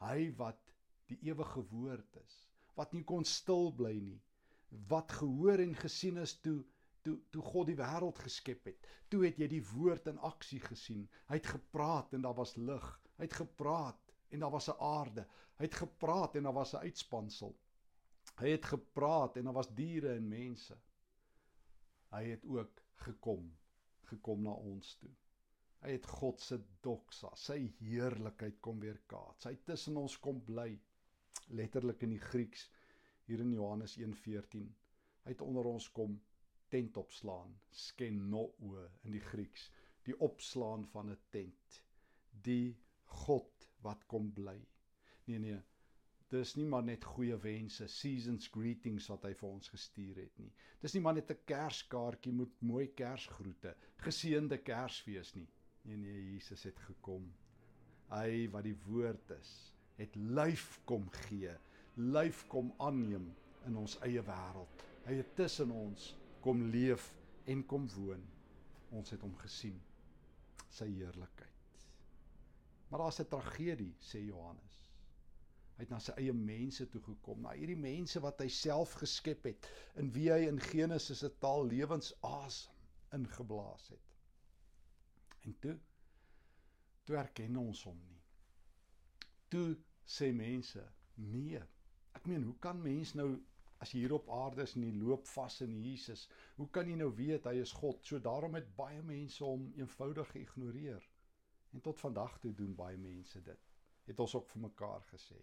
hy 0.00 0.30
wat 0.38 0.74
die 1.10 1.18
ewige 1.26 1.62
woord 1.72 2.16
is, 2.22 2.36
wat 2.74 2.92
nie 2.92 3.04
kon 3.04 3.24
stil 3.24 3.72
bly 3.76 3.96
nie 4.00 4.20
wat 4.70 5.12
gehoor 5.12 5.58
en 5.58 5.74
gesien 5.74 6.16
is 6.22 6.36
toe 6.40 6.60
toe 7.02 7.16
toe 7.34 7.42
God 7.42 7.70
die 7.70 7.78
wêreld 7.78 8.18
geskep 8.20 8.66
het. 8.68 8.88
Toe 9.08 9.22
het 9.24 9.38
jy 9.40 9.46
die 9.48 9.62
woord 9.72 10.10
in 10.12 10.18
aksie 10.28 10.60
gesien. 10.60 11.06
Hy 11.30 11.38
het 11.38 11.48
gepraat 11.54 12.12
en 12.14 12.26
daar 12.26 12.36
was 12.36 12.56
lig. 12.56 12.88
Hy 13.16 13.24
het 13.24 13.38
gepraat 13.40 14.12
en 14.30 14.44
daar 14.44 14.52
was 14.52 14.68
'n 14.68 14.76
aarde. 14.78 15.26
Hy 15.58 15.64
het 15.64 15.74
gepraat 15.74 16.36
en 16.36 16.42
daar 16.42 16.58
was 16.58 16.74
'n 16.74 16.84
uitspansel. 16.84 17.56
Hy 18.40 18.50
het 18.50 18.64
gepraat 18.64 19.36
en 19.36 19.44
daar 19.44 19.58
was 19.58 19.74
diere 19.74 20.14
en 20.14 20.28
mense. 20.28 20.76
Hy 22.10 22.24
het 22.24 22.44
ook 22.44 22.82
gekom 22.94 23.56
gekom 24.04 24.42
na 24.42 24.50
ons 24.50 24.94
toe. 24.98 25.10
Hy 25.80 25.90
het 25.90 26.06
God 26.06 26.40
se 26.40 26.60
doxa 26.80 27.34
sy 27.34 27.74
heerlikheid 27.78 28.60
kom 28.60 28.80
weerkaats 28.80 29.44
hy 29.44 29.56
tussen 29.64 29.96
ons 29.96 30.18
kom 30.18 30.44
bly 30.44 30.80
letterlik 31.50 32.02
in 32.02 32.14
die 32.14 32.22
Grieks 32.22 32.68
hier 33.26 33.40
in 33.40 33.52
Johannes 33.52 33.96
1:14. 33.98 34.68
Hy 35.24 35.30
het 35.34 35.40
onder 35.44 35.64
ons 35.64 35.90
kom 35.92 36.20
tent 36.70 36.96
opslaan, 36.96 37.54
skenoo 37.70 38.76
in 39.02 39.12
die 39.12 39.24
Grieks, 39.32 39.70
die 40.06 40.16
opslaan 40.20 40.86
van 40.92 41.10
'n 41.10 41.18
tent. 41.30 41.82
Die 42.30 42.76
God 43.04 43.68
wat 43.82 44.06
kom 44.06 44.32
bly. 44.32 44.58
Nee 45.24 45.38
nee. 45.38 45.60
dis 46.30 46.54
nie 46.54 46.66
maar 46.70 46.84
net 46.86 47.04
goeie 47.04 47.36
wense, 47.42 47.88
seasons 47.90 48.48
greetings 48.54 49.08
wat 49.10 49.24
hy 49.26 49.32
vir 49.34 49.48
ons 49.48 49.68
gestuur 49.72 50.20
het 50.22 50.36
nie. 50.38 50.52
Dis 50.80 50.94
nie 50.94 51.02
maar 51.02 51.14
net 51.14 51.30
'n 51.30 51.44
Kerskaartjie 51.44 52.32
met 52.32 52.60
mooi 52.60 52.86
Kersgroete, 52.86 53.74
geseënde 53.96 54.58
Kersfees 54.58 55.34
nie. 55.34 55.48
Nee 55.82 55.96
nee, 55.96 56.32
Jesus 56.32 56.62
het 56.62 56.78
gekom. 56.78 57.26
Hy 58.10 58.48
wat 58.52 58.64
die 58.64 58.76
woord 58.86 59.30
is, 59.30 59.74
het 60.00 60.16
lyf 60.16 60.80
kom 60.88 61.06
gee, 61.26 61.52
lyf 62.00 62.46
kom 62.48 62.72
aanneem 62.80 63.28
in 63.68 63.76
ons 63.76 63.98
eie 64.06 64.22
wêreld. 64.24 64.84
Hy 65.04 65.20
het 65.20 65.34
tussen 65.36 65.72
ons 65.74 66.14
kom 66.44 66.62
leef 66.72 67.10
en 67.50 67.64
kom 67.68 67.86
woon. 67.96 68.22
Ons 68.96 69.12
het 69.14 69.22
hom 69.24 69.36
gesien. 69.42 69.76
Sy 70.70 70.88
heerlikheid. 70.88 71.48
Maar 72.90 73.04
daar's 73.04 73.20
'n 73.20 73.28
tragedie, 73.28 73.94
sê 74.00 74.18
Johannes. 74.24 74.78
Hy 75.76 75.84
het 75.84 75.90
na 75.90 75.98
sy 75.98 76.12
eie 76.12 76.32
mense 76.32 76.88
toe 76.88 77.00
gekom, 77.00 77.40
na 77.40 77.52
hierdie 77.56 77.76
mense 77.76 78.20
wat 78.20 78.40
hy 78.40 78.48
self 78.48 78.92
geskep 78.92 79.44
het, 79.44 79.68
in 79.96 80.10
wie 80.12 80.30
hy 80.32 80.48
in 80.48 80.60
Genesis 80.60 81.18
se 81.18 81.30
taal 81.38 81.66
lewensasem 81.66 82.72
ingeblaas 83.12 83.88
het. 83.88 84.16
En 85.42 85.56
toe 85.58 85.78
toe 87.04 87.16
erken 87.16 87.56
ons 87.56 87.82
hom 87.88 87.96
nie. 88.08 88.20
Toe 89.48 89.76
sê 90.10 90.32
mense, 90.34 90.82
nee. 91.16 91.60
Ek 92.18 92.26
meen, 92.26 92.44
hoe 92.48 92.56
kan 92.62 92.80
mens 92.82 93.14
nou 93.18 93.28
as 93.80 93.94
jy 93.94 94.02
hier 94.02 94.14
op 94.16 94.28
aarde 94.34 94.64
is 94.66 94.74
en 94.76 94.84
jy 94.84 94.92
loop 95.00 95.28
vas 95.30 95.60
in 95.64 95.72
Jesus, 95.80 96.26
hoe 96.58 96.68
kan 96.74 96.88
jy 96.90 96.98
nou 97.00 97.08
weet 97.16 97.46
hy 97.48 97.54
is 97.62 97.72
God? 97.78 98.02
So 98.04 98.20
daarom 98.20 98.58
het 98.58 98.68
baie 98.76 99.00
mense 99.06 99.44
hom 99.44 99.70
eenvoudig 99.78 100.34
geïgnoreer. 100.34 101.06
En 101.72 101.84
tot 101.86 102.02
vandag 102.02 102.36
toe 102.42 102.52
doen 102.58 102.74
baie 102.76 102.98
mense 103.00 103.40
dit. 103.46 103.70
Het 104.10 104.20
ons 104.20 104.34
ook 104.36 104.50
vir 104.52 104.64
mekaar 104.66 105.06
gesê. 105.12 105.38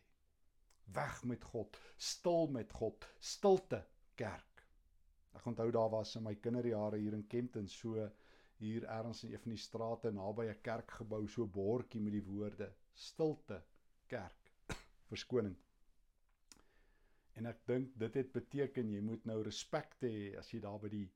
Weg 0.94 1.24
met 1.32 1.44
God, 1.54 1.80
stil 1.98 2.52
met 2.54 2.74
God, 2.76 3.08
stilte 3.20 3.82
kerk. 4.20 4.64
Ek 5.38 5.46
onthou 5.50 5.70
daar 5.74 5.90
was 5.94 6.16
in 6.20 6.26
my 6.28 6.36
kinderjare 6.42 7.00
hier 7.02 7.16
in 7.18 7.26
Kempton 7.32 7.68
so 7.72 8.10
hier 8.58 8.86
ergens 8.90 9.24
in 9.24 9.34
een 9.34 9.42
van 9.44 9.54
die 9.54 9.62
strate 9.62 10.12
naby 10.12 10.48
'n 10.50 10.62
kerkgebou 10.62 11.28
so 11.28 11.46
bordjie 11.46 12.02
met 12.02 12.14
die 12.14 12.26
woorde 12.26 12.74
stilte 12.94 13.64
kerk. 14.08 14.47
Verskoning. 15.12 15.56
En 17.38 17.46
ek 17.46 17.60
dink 17.70 17.94
dit 18.02 18.14
het 18.18 18.32
beteken 18.34 18.90
jy 18.92 19.02
moet 19.06 19.26
nou 19.30 19.42
respek 19.46 19.94
hê 20.02 20.36
as 20.40 20.50
jy 20.54 20.60
daar 20.64 20.80
by 20.82 20.90
die 20.94 21.08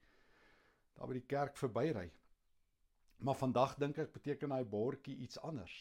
daar 0.98 1.10
by 1.10 1.17
die 1.17 1.29
kerk 1.33 1.57
verbyry. 1.57 2.07
Maar 3.25 3.38
vandag 3.39 3.77
dink 3.81 3.98
ek 4.01 4.13
beteken 4.13 4.53
daai 4.53 4.65
bordjie 4.65 5.17
iets 5.25 5.39
anders. 5.45 5.75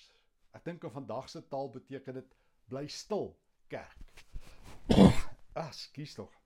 Ek 0.57 0.65
dink 0.65 0.85
in 0.85 0.93
vandag 0.95 1.29
se 1.31 1.43
taal 1.53 1.71
beteken 1.73 2.21
dit 2.21 2.37
bly 2.71 2.87
stil 2.89 3.35
kerk. 3.73 4.25
Ekskuus 5.67 6.15
tog. 6.19 6.37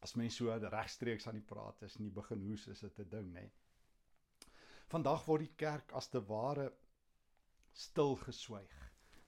As 0.00 0.14
mens 0.16 0.38
so 0.40 0.52
regstreeks 0.52 1.26
aan 1.28 1.38
die 1.38 1.48
praat 1.52 1.82
is 1.86 1.96
en 1.98 2.06
nie 2.06 2.14
begin 2.14 2.44
hoes 2.46 2.66
is 2.72 2.80
dit 2.86 3.00
'n 3.04 3.08
ding, 3.10 3.32
nê. 3.34 3.50
Vandag 4.90 5.26
word 5.26 5.44
die 5.44 5.56
kerk 5.56 5.92
as 5.92 6.08
te 6.08 6.20
ware 6.26 6.70
stil 7.72 8.16
geswyg, 8.16 8.72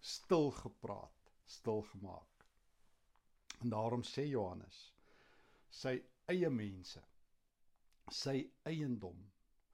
stil 0.00 0.50
gepraat, 0.50 1.21
stil 1.44 1.82
gemaak. 1.82 2.46
En 3.61 3.68
daarom 3.68 4.02
sê 4.02 4.26
Johannes 4.28 4.92
sy 5.72 5.96
eie 6.30 6.50
mense 6.50 7.00
sy 8.12 8.42
eiendom 8.68 9.18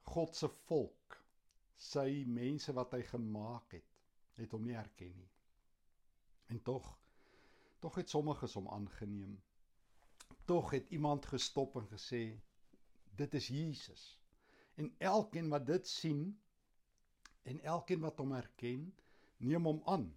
God 0.09 0.35
se 0.35 0.47
volk 0.69 1.17
sy 1.79 2.23
mense 2.27 2.73
wat 2.77 2.93
hy 2.95 3.01
gemaak 3.09 3.75
het 3.77 3.97
het 4.39 4.53
hom 4.55 4.63
nie 4.63 4.77
erken 4.79 5.11
nie. 5.17 5.31
En 6.53 6.61
tog 6.63 6.87
tog 7.79 7.95
het 7.95 8.11
sommiges 8.11 8.55
hom 8.59 8.67
aangeneem. 8.75 9.37
Tog 10.45 10.71
het 10.75 10.89
iemand 10.95 11.25
gestop 11.31 11.77
en 11.79 11.87
gesê 11.91 12.23
dit 13.19 13.33
is 13.39 13.47
Jesus. 13.47 14.03
En 14.75 14.91
elkeen 14.97 15.49
wat 15.51 15.65
dit 15.67 15.87
sien 15.87 16.23
en 17.43 17.61
elkeen 17.63 18.03
wat 18.03 18.19
hom 18.19 18.33
erken 18.35 18.89
neem 19.37 19.67
hom 19.67 19.81
aan 19.85 20.09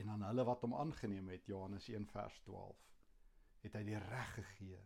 en 0.00 0.10
aan 0.14 0.24
hulle 0.28 0.44
wat 0.48 0.64
hom 0.64 0.74
aangeneem 0.74 1.28
het 1.32 1.48
Johannes 1.50 1.88
1 1.92 2.06
vers 2.12 2.38
12 2.46 2.86
het 3.64 3.76
hy 3.76 3.82
die 3.84 3.98
reg 4.00 4.30
gegee 4.38 4.80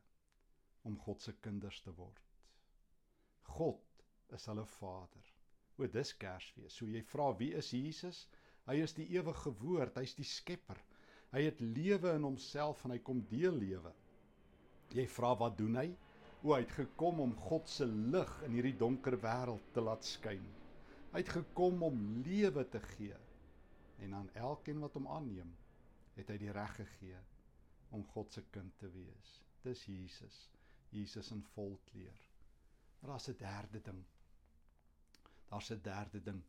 om 0.88 0.97
God 1.04 1.23
se 1.23 1.35
kinders 1.44 1.80
te 1.85 1.92
word. 1.97 2.23
God 3.54 4.04
is 4.35 4.47
hulle 4.50 4.64
Vader. 4.78 5.28
O 5.78 5.87
dis 5.90 6.12
Kersfees. 6.18 6.75
So 6.75 6.88
jy 6.90 7.02
vra 7.06 7.30
wie 7.38 7.52
is 7.59 7.71
Jesus? 7.75 8.25
Hy 8.68 8.78
is 8.83 8.94
die 8.97 9.06
ewige 9.14 9.52
woord, 9.61 9.99
hy's 10.00 10.16
die 10.18 10.26
skepper. 10.26 10.80
Hy 11.35 11.44
het 11.47 11.61
lewe 11.62 12.14
in 12.18 12.26
homself 12.26 12.85
en 12.85 12.94
hy 12.94 13.00
kom 13.04 13.23
deel 13.30 13.56
lewe. 13.59 13.92
Jy 14.94 15.06
vra 15.11 15.35
wat 15.40 15.59
doen 15.59 15.78
hy? 15.80 15.88
O 16.44 16.52
hy 16.54 16.61
het 16.62 16.75
gekom 16.76 17.23
om 17.25 17.35
God 17.49 17.71
se 17.71 17.87
lig 17.88 18.33
in 18.47 18.56
hierdie 18.59 18.76
donker 18.78 19.16
wêreld 19.23 19.73
te 19.75 19.83
laat 19.83 20.06
skyn. 20.06 20.44
Hy 21.14 21.23
het 21.23 21.33
gekom 21.38 21.83
om 21.87 22.02
lewe 22.26 22.66
te 22.71 22.83
gee 22.94 23.18
en 23.99 24.15
aan 24.15 24.31
elkeen 24.35 24.79
wat 24.79 24.95
hom 24.95 25.07
aanneem, 25.09 25.57
het 26.15 26.29
hy 26.29 26.39
die 26.39 26.53
reg 26.55 26.75
gegee 26.77 27.21
om 27.95 28.05
God 28.15 28.33
se 28.33 28.43
kind 28.51 28.79
te 28.79 28.91
wees. 28.91 29.31
Dis 29.63 29.85
Jesus. 29.87 30.51
Jesus 30.95 31.31
in 31.31 31.43
volkleur. 31.55 32.21
Maar 33.01 33.11
daar's 33.11 33.29
'n 33.29 33.37
derde 33.39 33.81
ding. 33.81 34.05
Daar's 35.49 35.71
'n 35.71 35.81
derde 35.83 36.23
ding. 36.23 36.43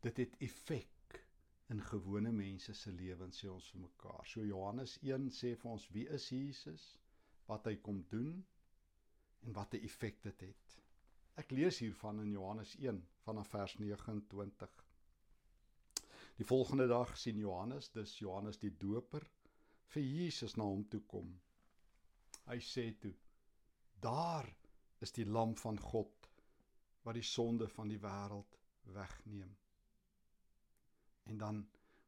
Dit 0.00 0.16
het 0.16 0.36
effek 0.38 1.26
in 1.66 1.82
gewone 1.82 2.32
mense 2.32 2.74
se 2.74 2.92
lewens 2.92 3.44
sê 3.44 3.48
ons 3.48 3.70
vir 3.70 3.80
mekaar. 3.80 4.26
So 4.26 4.44
Johannes 4.44 4.98
1 5.02 5.30
sê 5.30 5.56
vir 5.56 5.70
ons 5.70 5.88
wie 5.88 6.08
is 6.08 6.28
Jesus? 6.28 6.98
Wat 7.46 7.64
hy 7.64 7.76
kom 7.76 8.04
doen 8.08 8.46
en 9.40 9.52
wat 9.52 9.74
'n 9.74 9.84
effek 9.84 10.22
dit 10.22 10.40
het. 10.40 10.76
Ek 11.34 11.50
lees 11.50 11.78
hiervan 11.78 12.20
in 12.20 12.30
Johannes 12.30 12.76
1 12.78 13.08
vanaf 13.24 13.48
vers 13.48 13.74
29. 13.78 14.84
Die 16.36 16.46
volgende 16.46 16.86
dag 16.90 17.16
sien 17.18 17.38
Johannes, 17.38 17.90
dis 17.94 18.18
Johannes 18.18 18.58
die 18.58 18.72
Doper, 18.76 19.22
vir 19.94 20.02
Jesus 20.02 20.56
na 20.58 20.66
hom 20.66 20.82
toe 20.90 21.00
kom. 21.06 21.28
Hy 22.48 22.58
sê 22.58 22.88
toe: 23.00 23.12
"Daar 24.00 24.48
is 25.00 25.12
die 25.12 25.26
lam 25.26 25.54
van 25.56 25.78
God 25.78 26.28
wat 27.04 27.14
die 27.14 27.28
sonde 27.28 27.68
van 27.68 27.88
die 27.88 28.00
wêreld 28.02 28.58
wegneem." 28.96 29.54
En 31.30 31.38
dan 31.38 31.62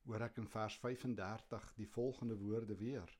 hoor 0.06 0.26
ek 0.26 0.42
in 0.42 0.50
vers 0.50 0.74
35 0.82 1.72
die 1.76 1.88
volgende 1.94 2.36
woorde 2.42 2.76
weer. 2.82 3.14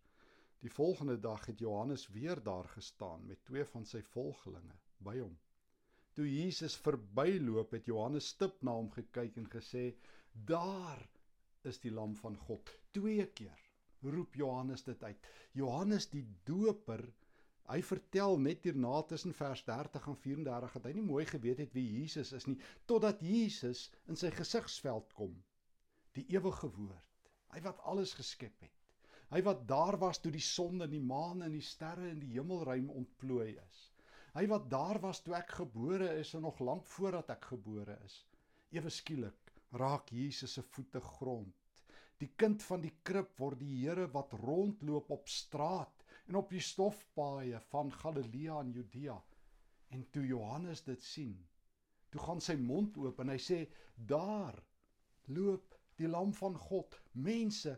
Die 0.60 0.72
volgende 0.72 1.18
dag 1.20 1.46
het 1.46 1.58
Johannes 1.58 2.08
weer 2.08 2.42
daar 2.42 2.68
gestaan 2.74 3.26
met 3.26 3.44
twee 3.44 3.64
van 3.64 3.86
sy 3.86 4.02
volgelinge 4.02 4.76
by 4.98 5.18
hom. 5.20 5.38
Toe 6.16 6.26
Jesus 6.26 6.76
verbyloop, 6.80 7.74
het 7.76 7.86
Johannes 7.86 8.28
stip 8.32 8.62
na 8.62 8.72
hom 8.72 8.90
gekyk 8.90 9.36
en 9.36 9.50
gesê: 9.52 9.90
Daar 10.44 11.08
is 11.62 11.80
die 11.80 11.90
lam 11.90 12.16
van 12.16 12.36
God. 12.36 12.70
Twee 12.92 13.26
keer 13.26 13.62
roep 14.06 14.34
Johannes 14.34 14.84
dit 14.84 15.02
uit. 15.02 15.28
Johannes 15.56 16.08
die 16.12 16.24
Doper, 16.44 17.02
hy 17.66 17.80
vertel 17.82 18.36
net 18.38 18.66
hierna 18.68 19.00
tussen 19.10 19.34
vers 19.34 19.64
30 19.66 20.06
en 20.12 20.18
34 20.22 20.76
dat 20.76 20.86
hy 20.86 20.92
nie 20.94 21.06
mooi 21.06 21.24
geweet 21.26 21.64
het 21.64 21.74
wie 21.74 21.86
Jesus 21.96 22.30
is 22.36 22.46
nie 22.46 22.58
totdat 22.86 23.22
Jesus 23.24 23.88
in 24.06 24.18
sy 24.20 24.30
gesigsveld 24.34 25.10
kom. 25.18 25.34
Die 26.14 26.26
ewige 26.32 26.70
woord. 26.76 27.02
Hy 27.54 27.62
wat 27.64 27.80
alles 27.88 28.14
geskep 28.14 28.62
het. 28.62 28.72
Hy 29.32 29.42
wat 29.42 29.64
daar 29.66 29.98
was 29.98 30.20
toe 30.22 30.30
die 30.30 30.44
son 30.44 30.84
en 30.84 30.92
die 30.92 31.02
maan 31.02 31.42
en 31.42 31.56
die 31.56 31.64
sterre 31.64 32.06
in 32.12 32.20
die 32.22 32.36
hemelruim 32.36 32.92
ontplooi 32.94 33.56
is. 33.56 33.82
Hy 34.36 34.44
wat 34.52 34.68
daar 34.70 35.00
was 35.02 35.22
toe 35.24 35.34
ek 35.34 35.56
gebore 35.58 36.12
is 36.20 36.34
en 36.36 36.44
nog 36.46 36.60
lank 36.62 36.86
voordat 36.94 37.32
ek 37.34 37.50
gebore 37.56 37.96
is. 38.06 38.20
Ewe 38.76 38.92
skielik 38.92 39.45
raak 39.78 40.12
Jesus 40.12 40.56
se 40.56 40.64
voete 40.74 41.00
grond. 41.00 41.54
Die 42.18 42.32
kind 42.36 42.62
van 42.64 42.80
die 42.80 42.94
krib 43.04 43.34
word 43.38 43.60
die 43.60 43.82
Here 43.82 44.06
wat 44.12 44.32
rondloop 44.40 45.10
op 45.12 45.28
straat 45.28 46.04
en 46.26 46.38
op 46.40 46.50
die 46.50 46.62
stofpaaie 46.64 47.60
van 47.70 47.92
Galilea 47.92 48.60
en 48.60 48.72
Judea. 48.72 49.16
En 49.92 50.06
toe 50.10 50.24
Johannes 50.26 50.82
dit 50.86 51.02
sien, 51.02 51.36
toe 52.10 52.22
gaan 52.22 52.40
sy 52.40 52.56
mond 52.56 52.96
oop 52.98 53.20
en 53.20 53.34
hy 53.34 53.38
sê: 53.38 53.66
"Daar 53.94 54.56
loop 55.26 55.76
die 55.96 56.08
lam 56.08 56.32
van 56.34 56.56
God. 56.58 56.96
Mense, 57.12 57.74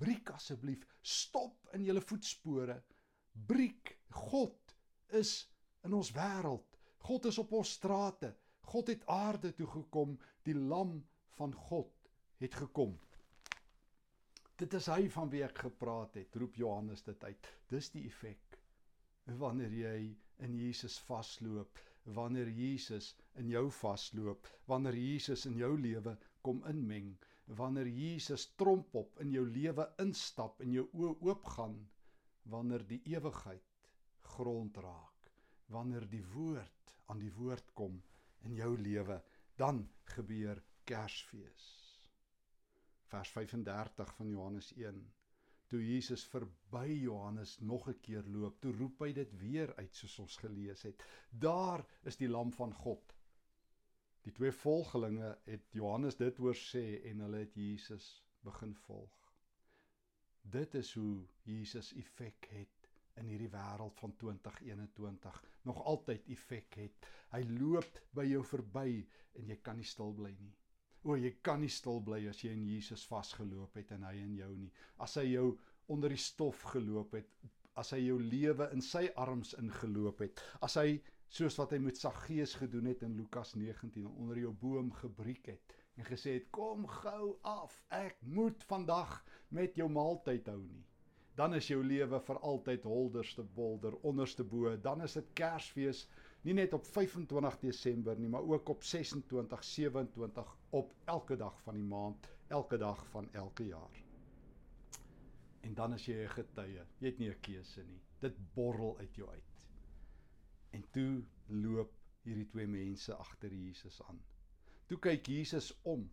breek 0.00 0.30
asseblief, 0.34 0.86
stop 1.02 1.70
in 1.76 1.84
julle 1.84 2.02
voetspore. 2.04 2.80
Breek. 3.32 3.96
God 4.10 4.74
is 5.14 5.44
in 5.86 5.94
ons 5.94 6.12
wêreld. 6.16 6.78
God 7.06 7.28
is 7.30 7.38
op 7.38 7.52
ons 7.60 7.76
strate. 7.78 8.32
God 8.70 8.90
het 8.92 9.06
aarde 9.10 9.52
toe 9.54 9.68
gekom. 9.70 10.16
Die 10.46 10.54
lam 10.54 10.98
van 11.40 11.54
God 11.56 12.10
het 12.40 12.56
gekom. 12.60 12.94
Dit 14.60 14.76
is 14.76 14.88
hy 14.92 15.08
van 15.12 15.30
wie 15.32 15.42
ek 15.44 15.62
gepraat 15.64 16.18
het, 16.20 16.36
roep 16.36 16.58
Johannes 16.60 17.04
dit 17.06 17.24
uit. 17.24 17.48
Dis 17.72 17.88
die 17.94 18.04
effek. 18.08 18.58
Wanneer 19.40 19.72
jy 19.72 19.98
in 20.44 20.56
Jesus 20.56 20.98
vasloop, 21.08 21.80
wanneer 22.04 22.48
Jesus 22.52 23.14
in 23.40 23.48
jou 23.52 23.66
vasloop, 23.72 24.48
wanneer 24.68 24.96
Jesus 24.96 25.46
in 25.48 25.56
jou 25.60 25.72
lewe 25.80 26.16
kom 26.44 26.60
inmeng, 26.68 27.14
wanneer 27.56 27.88
Jesus 27.88 28.46
tromp 28.60 28.94
op 28.94 29.18
in 29.24 29.32
jou 29.34 29.46
lewe 29.48 29.86
instap 30.02 30.60
en 30.64 30.74
jou 30.76 30.86
oë 30.94 31.16
oopgaan 31.26 31.78
wanneer 32.52 32.84
die 32.88 33.00
ewigheid 33.10 33.86
grond 34.36 34.76
raak 34.84 35.30
wanneer 35.74 36.06
die 36.10 36.22
woord 36.34 36.94
aan 37.10 37.20
die 37.22 37.32
woord 37.34 37.74
kom 37.78 37.98
in 38.46 38.54
jou 38.58 38.70
lewe 38.78 39.18
dan 39.58 39.82
gebeur 40.14 40.62
Kersfees 40.84 41.68
vers 43.12 43.30
35 43.36 44.14
van 44.16 44.28
Johannes 44.28 44.72
1 44.76 45.00
toe 45.70 45.80
Jesus 45.86 46.24
verby 46.26 46.86
Johannes 47.02 47.58
nog 47.60 47.88
'n 47.88 48.00
keer 48.00 48.26
loop 48.26 48.60
toe 48.60 48.72
roep 48.72 49.06
hy 49.06 49.12
dit 49.12 49.38
weer 49.38 49.74
uit 49.76 49.94
soos 49.94 50.18
ons 50.18 50.36
gelees 50.36 50.82
het 50.82 51.02
daar 51.30 51.86
is 52.02 52.16
die 52.16 52.28
lam 52.28 52.52
van 52.52 52.74
God 52.74 53.14
Die 54.26 54.32
twee 54.36 54.52
volgelinge 54.52 55.30
het 55.46 55.76
Johannes 55.76 56.18
dit 56.20 56.36
hoor 56.42 56.58
sê 56.58 56.84
en 57.08 57.22
hulle 57.24 57.38
het 57.44 57.54
Jesus 57.56 58.08
begin 58.44 58.74
volg. 58.84 59.30
Dit 60.56 60.74
is 60.80 60.92
hoe 60.98 61.24
Jesus 61.48 61.92
effek 62.02 62.48
het 62.52 62.88
in 63.20 63.30
hierdie 63.32 63.50
wêreld 63.52 63.96
van 64.00 64.12
2021 64.20 65.40
nog 65.68 65.80
altyd 65.92 66.28
effek 66.36 66.76
het. 66.82 67.08
Hy 67.32 67.40
loop 67.48 68.00
by 68.16 68.26
jou 68.28 68.42
verby 68.52 68.88
en 69.40 69.48
jy 69.52 69.56
kan 69.64 69.80
nie 69.80 69.88
stil 69.88 70.12
bly 70.16 70.34
nie. 70.36 70.54
O, 71.02 71.16
jy 71.16 71.32
kan 71.42 71.62
nie 71.62 71.72
stil 71.72 72.00
bly 72.04 72.26
as 72.28 72.42
jy 72.44 72.52
in 72.52 72.66
Jesus 72.68 73.06
vasgeloop 73.08 73.76
het 73.80 73.94
en 73.96 74.04
hy 74.04 74.16
in 74.20 74.34
jou 74.36 74.50
nie. 74.56 74.70
As 75.00 75.16
hy 75.20 75.30
jou 75.30 75.46
onder 75.90 76.12
die 76.12 76.20
stof 76.20 76.62
geloop 76.74 77.16
het, 77.16 77.30
as 77.80 77.94
hy 77.96 78.02
jou 78.04 78.18
lewe 78.20 78.68
in 78.74 78.84
sy 78.84 79.06
arms 79.16 79.54
ingeloop 79.58 80.20
het, 80.26 80.42
as 80.60 80.76
hy 80.76 81.00
soos 81.30 81.56
wat 81.60 81.72
hy 81.74 81.78
met 81.82 81.98
Saggeus 81.98 82.56
gedoen 82.58 82.90
het 82.90 83.04
in 83.06 83.14
Lukas 83.14 83.54
19 83.54 84.06
onder 84.10 84.38
jou 84.42 84.50
boom 84.64 84.90
gebreek 84.98 85.52
het 85.52 85.74
en 85.96 86.06
gesê 86.08 86.34
het 86.38 86.48
kom 86.54 86.86
gou 86.90 87.36
af 87.46 87.76
ek 87.94 88.18
moet 88.36 88.64
vandag 88.66 89.12
met 89.54 89.78
jou 89.78 89.86
maaltyd 89.94 90.50
hou 90.50 90.58
nie 90.64 90.82
dan 91.38 91.54
is 91.54 91.68
jou 91.70 91.78
lewe 91.86 92.18
vir 92.26 92.40
altyd 92.50 92.88
holderste 92.90 93.44
bolder 93.60 93.94
onderste 94.10 94.44
bo 94.54 94.74
dan 94.88 95.06
is 95.06 95.14
dit 95.20 95.30
Kersfees 95.38 96.02
nie 96.42 96.54
net 96.54 96.72
op 96.72 96.86
25 96.86 97.58
Desember 97.60 98.18
nie 98.18 98.28
maar 98.28 98.42
ook 98.42 98.68
op 98.68 98.84
26 98.84 99.64
27 99.64 100.56
op 100.70 100.94
elke 101.04 101.36
dag 101.36 101.60
van 101.62 101.74
die 101.74 101.88
maand 101.94 102.30
elke 102.48 102.78
dag 102.78 103.06
van 103.06 103.28
elke 103.32 103.66
jaar 103.66 104.02
en 105.60 105.74
dan 105.74 105.92
as 105.92 106.06
jy 106.06 106.22
'n 106.24 106.28
getuie 106.38 106.84
jy 106.98 107.06
het 107.06 107.18
nie 107.18 107.30
'n 107.30 107.40
keuse 107.40 107.82
nie 107.82 108.00
dit 108.20 108.36
borrel 108.54 108.98
uit 108.98 109.14
jou 109.14 109.28
uit 109.30 109.50
En 110.70 110.84
toe 110.94 111.22
loop 111.46 111.94
hierdie 112.26 112.46
twee 112.52 112.68
mense 112.70 113.14
agter 113.14 113.52
Jesus 113.54 113.98
aan. 114.06 114.20
Toe 114.86 114.98
kyk 115.02 115.26
Jesus 115.30 115.70
om, 115.92 116.04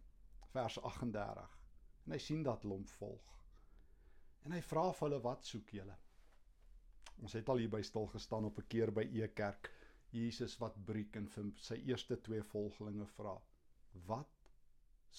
vers 0.54 0.78
38. 0.82 1.58
En 2.06 2.16
hy 2.16 2.20
sien 2.24 2.44
dat 2.46 2.64
hulle 2.66 2.78
hom 2.80 2.88
volg. 2.98 3.34
En 4.48 4.56
hy 4.56 4.62
vra 4.64 4.86
vir 4.96 5.08
hulle 5.08 5.22
wat 5.26 5.46
soek 5.50 5.74
julle? 5.78 5.98
Ons 7.18 7.34
het 7.38 7.50
al 7.50 7.62
hier 7.62 7.74
by 7.74 7.82
stil 7.86 8.08
gestaan 8.14 8.48
op 8.50 8.60
'n 8.62 8.68
keer 8.74 8.94
by 8.94 9.06
Ekerk. 9.22 9.70
Jesus 10.18 10.58
wat 10.62 10.78
breek 10.90 11.16
en 11.20 11.28
vir 11.36 11.50
sy 11.70 11.78
eerste 11.90 12.18
twee 12.28 12.44
volgelinge 12.52 13.06
vra: 13.18 13.36
"Wat 14.12 14.48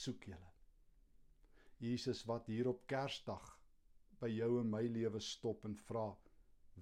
soek 0.03 0.25
julle?" 0.31 0.53
Jesus 1.79 2.25
wat 2.27 2.47
hier 2.51 2.69
op 2.69 2.87
Kersdag 2.91 3.45
by 4.21 4.31
jou 4.33 4.51
en 4.61 4.71
my 4.71 4.83
lewe 4.91 5.21
stop 5.21 5.65
en 5.69 5.77
vra: 5.89 6.07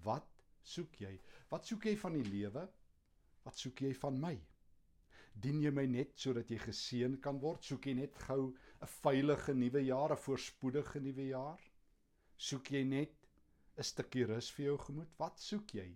"Wat 0.07 0.45
soek 0.63 1.01
jy? 1.01 1.13
Wat 1.51 1.67
soek 1.69 1.85
jy 1.91 1.97
van 2.03 2.17
die 2.17 2.29
lewe? 2.29 2.63
Wat 3.45 3.59
soek 3.63 3.83
jy 3.85 3.93
van 3.95 4.21
my? 4.21 4.35
Dien 5.45 5.61
jy 5.61 5.71
my 5.71 5.85
net 5.87 6.17
sodat 6.19 6.51
jy 6.51 6.59
geseën 6.63 7.19
kan 7.27 7.39
word? 7.43 7.63
Soek 7.69 7.87
jy 7.87 7.95
net 7.99 8.17
gou 8.29 8.55
'n 8.81 8.91
veilige 8.93 9.55
nuwe 9.55 9.83
jaar, 9.85 10.13
'n 10.13 10.25
voorspoedige 10.25 11.01
nuwe 11.01 11.27
jaar? 11.29 11.61
Soek 12.37 12.71
jy 12.73 12.83
net 12.85 13.29
'n 13.77 13.83
stukkie 13.83 14.25
rus 14.25 14.51
vir 14.51 14.67
jou 14.67 14.79
gemoed? 14.79 15.13
Wat 15.19 15.39
soek 15.39 15.75
jy? 15.75 15.89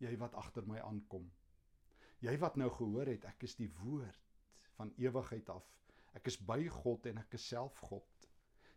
Jy 0.00 0.16
wat 0.16 0.34
agter 0.34 0.66
my 0.66 0.78
aankom. 0.78 1.30
Jy 2.20 2.36
wat 2.42 2.56
nou 2.60 2.68
gehoor 2.74 3.08
het 3.08 3.24
ek 3.30 3.46
is 3.48 3.56
die 3.56 3.70
woord 3.80 4.34
van 4.76 4.92
ewigheid 5.00 5.48
af. 5.52 5.66
Ek 6.16 6.26
is 6.28 6.36
by 6.36 6.62
God 6.82 7.06
en 7.08 7.20
ek 7.22 7.36
is 7.38 7.46
self 7.52 7.80
God. 7.88 8.28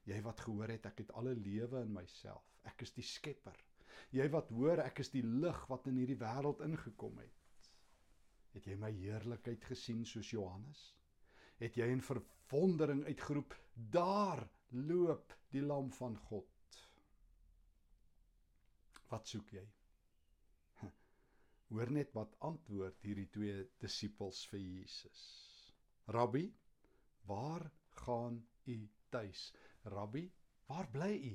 Jy 0.08 0.20
wat 0.24 0.44
gehoor 0.46 0.72
het 0.72 0.88
ek 0.88 1.04
het 1.04 1.14
alle 1.20 1.34
lewe 1.36 1.82
in 1.84 1.94
myself. 1.96 2.44
Ek 2.68 2.84
is 2.86 2.94
die 2.96 3.06
skepper. 3.08 3.58
Jy 4.14 4.28
wat 4.34 4.52
hoor, 4.54 4.82
ek 4.84 5.00
is 5.04 5.12
die 5.14 5.24
lig 5.24 5.60
wat 5.70 5.88
in 5.90 5.98
hierdie 5.98 6.20
wêreld 6.20 6.62
ingekom 6.66 7.18
het. 7.22 7.70
Het 8.54 8.68
jy 8.70 8.76
my 8.78 8.92
heerlikheid 8.94 9.64
gesien 9.66 10.04
soos 10.06 10.30
Johannes? 10.30 10.82
Het 11.62 11.80
jy 11.80 11.88
in 11.94 12.04
verwondering 12.06 13.04
uitgeroep: 13.08 13.56
"Daar 13.74 14.44
loop 14.70 15.34
die 15.50 15.62
lam 15.62 15.92
van 15.92 16.18
God." 16.30 16.80
Wat 19.10 19.28
soek 19.28 19.50
jy? 19.54 19.66
Hoor 21.74 21.92
net 21.92 22.12
wat 22.18 22.36
antwoord 22.50 23.06
hierdie 23.08 23.30
twee 23.34 23.64
disippels 23.82 24.44
vir 24.52 24.62
Jesus. 24.62 25.24
Rabbi, 26.18 26.46
waar 27.30 27.66
gaan 28.04 28.44
u 28.70 28.78
tuis? 29.10 29.48
Rabbi, 29.96 30.28
waar 30.70 30.90
bly 30.94 31.16
u? 31.32 31.34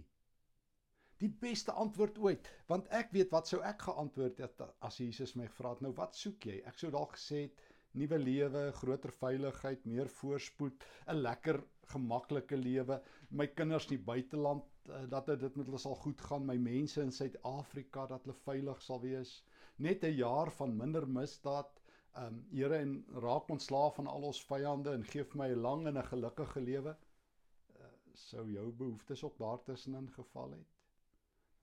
die 1.23 1.31
beste 1.43 1.75
antwoord 1.83 2.19
ooit 2.23 2.49
want 2.71 2.87
ek 2.99 3.09
weet 3.15 3.33
wat 3.35 3.51
sou 3.51 3.59
ek 3.67 3.83
geantwoord 3.89 4.39
het 4.45 4.61
as 4.89 5.01
Jesus 5.03 5.35
my 5.39 5.49
gevra 5.49 5.73
het 5.75 5.83
nou 5.87 5.91
wat 5.97 6.15
soek 6.19 6.47
jy 6.51 6.61
ek 6.71 6.79
sou 6.79 6.91
dalk 6.95 7.17
gesê 7.17 7.41
het 7.49 7.65
nuwe 7.99 8.21
lewe 8.23 8.63
groter 8.79 9.13
veiligheid 9.17 9.87
meer 9.93 10.11
voorspoed 10.21 10.87
'n 11.15 11.19
lekker 11.25 11.59
gemaklike 11.93 12.59
lewe 12.61 13.01
my 13.41 13.49
kinders 13.61 13.89
in 13.89 13.97
die 13.97 14.05
buiteland 14.11 14.65
eh, 14.87 15.07
dat 15.15 15.33
dit 15.43 15.57
met 15.57 15.67
hulle 15.67 15.83
sal 15.87 15.99
goed 16.05 16.23
gaan 16.29 16.47
my 16.47 16.57
mense 16.69 17.03
in 17.03 17.15
Suid-Afrika 17.19 18.07
dat 18.13 18.27
hulle 18.27 18.39
veilig 18.45 18.83
sal 18.87 19.03
wees 19.03 19.35
net 19.79 20.05
'n 20.05 20.15
jaar 20.15 20.51
van 20.51 20.77
minder 20.77 21.09
misdaad 21.09 21.79
Um 22.19 22.39
Here 22.51 22.77
en 22.77 23.05
raak 23.23 23.51
ontslaaf 23.55 23.95
van 23.99 24.07
al 24.11 24.25
ons 24.31 24.41
vyande 24.47 24.95
en 24.97 25.05
gee 25.11 25.25
vir 25.33 25.39
my 25.41 25.49
'n 25.53 25.61
lang 25.67 25.87
en 25.87 25.99
'n 25.99 26.09
gelukkige 26.11 26.61
lewe. 26.61 26.95
Uh, 26.95 27.91
sou 28.15 28.45
jou 28.53 28.73
behoeftes 28.81 29.23
ook 29.25 29.39
daartussenin 29.39 30.09
geval 30.17 30.57
het? 30.57 30.75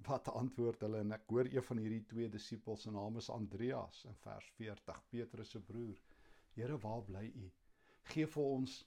Wat 0.08 0.30
antwoord 0.30 0.86
hulle 0.88 1.00
en 1.00 1.12
ek 1.12 1.28
hoor 1.28 1.50
een 1.52 1.68
van 1.72 1.78
hierdie 1.84 2.06
twee 2.14 2.30
disippels 2.30 2.82
se 2.88 2.92
naam 2.92 3.18
is 3.18 3.30
Andreas 3.30 4.06
in 4.06 4.16
vers 4.16 4.50
40 4.62 5.04
Petrus 5.10 5.50
se 5.50 5.60
broer. 5.60 6.00
Here, 6.54 6.78
waar 6.78 7.04
bly 7.04 7.26
u? 7.36 7.52
Gee 8.14 8.28
vir 8.28 8.44
ons 8.44 8.80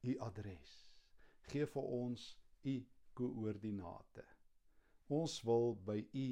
u 0.00 0.18
adres. 0.18 0.74
Gee 1.52 1.66
vir 1.66 1.82
ons 2.00 2.28
u 2.62 2.76
koördinate. 3.12 4.24
Ons 5.08 5.40
wil 5.42 5.74
by 5.84 6.06
u 6.12 6.28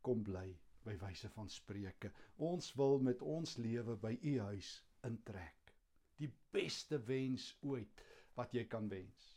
kom 0.00 0.22
bly 0.22 0.50
by 0.84 0.96
wyse 1.00 1.28
van 1.28 1.48
spreuke. 1.48 2.12
Ons 2.36 2.72
wil 2.74 2.98
met 3.04 3.22
ons 3.22 3.56
lewe 3.56 3.96
by 3.96 4.16
u 4.22 4.38
huis 4.50 4.72
intrek. 5.06 5.74
Die 6.20 6.30
beste 6.52 6.98
wens 7.08 7.52
ooit 7.60 8.04
wat 8.36 8.54
jy 8.54 8.64
kan 8.68 8.88
wens. 8.88 9.36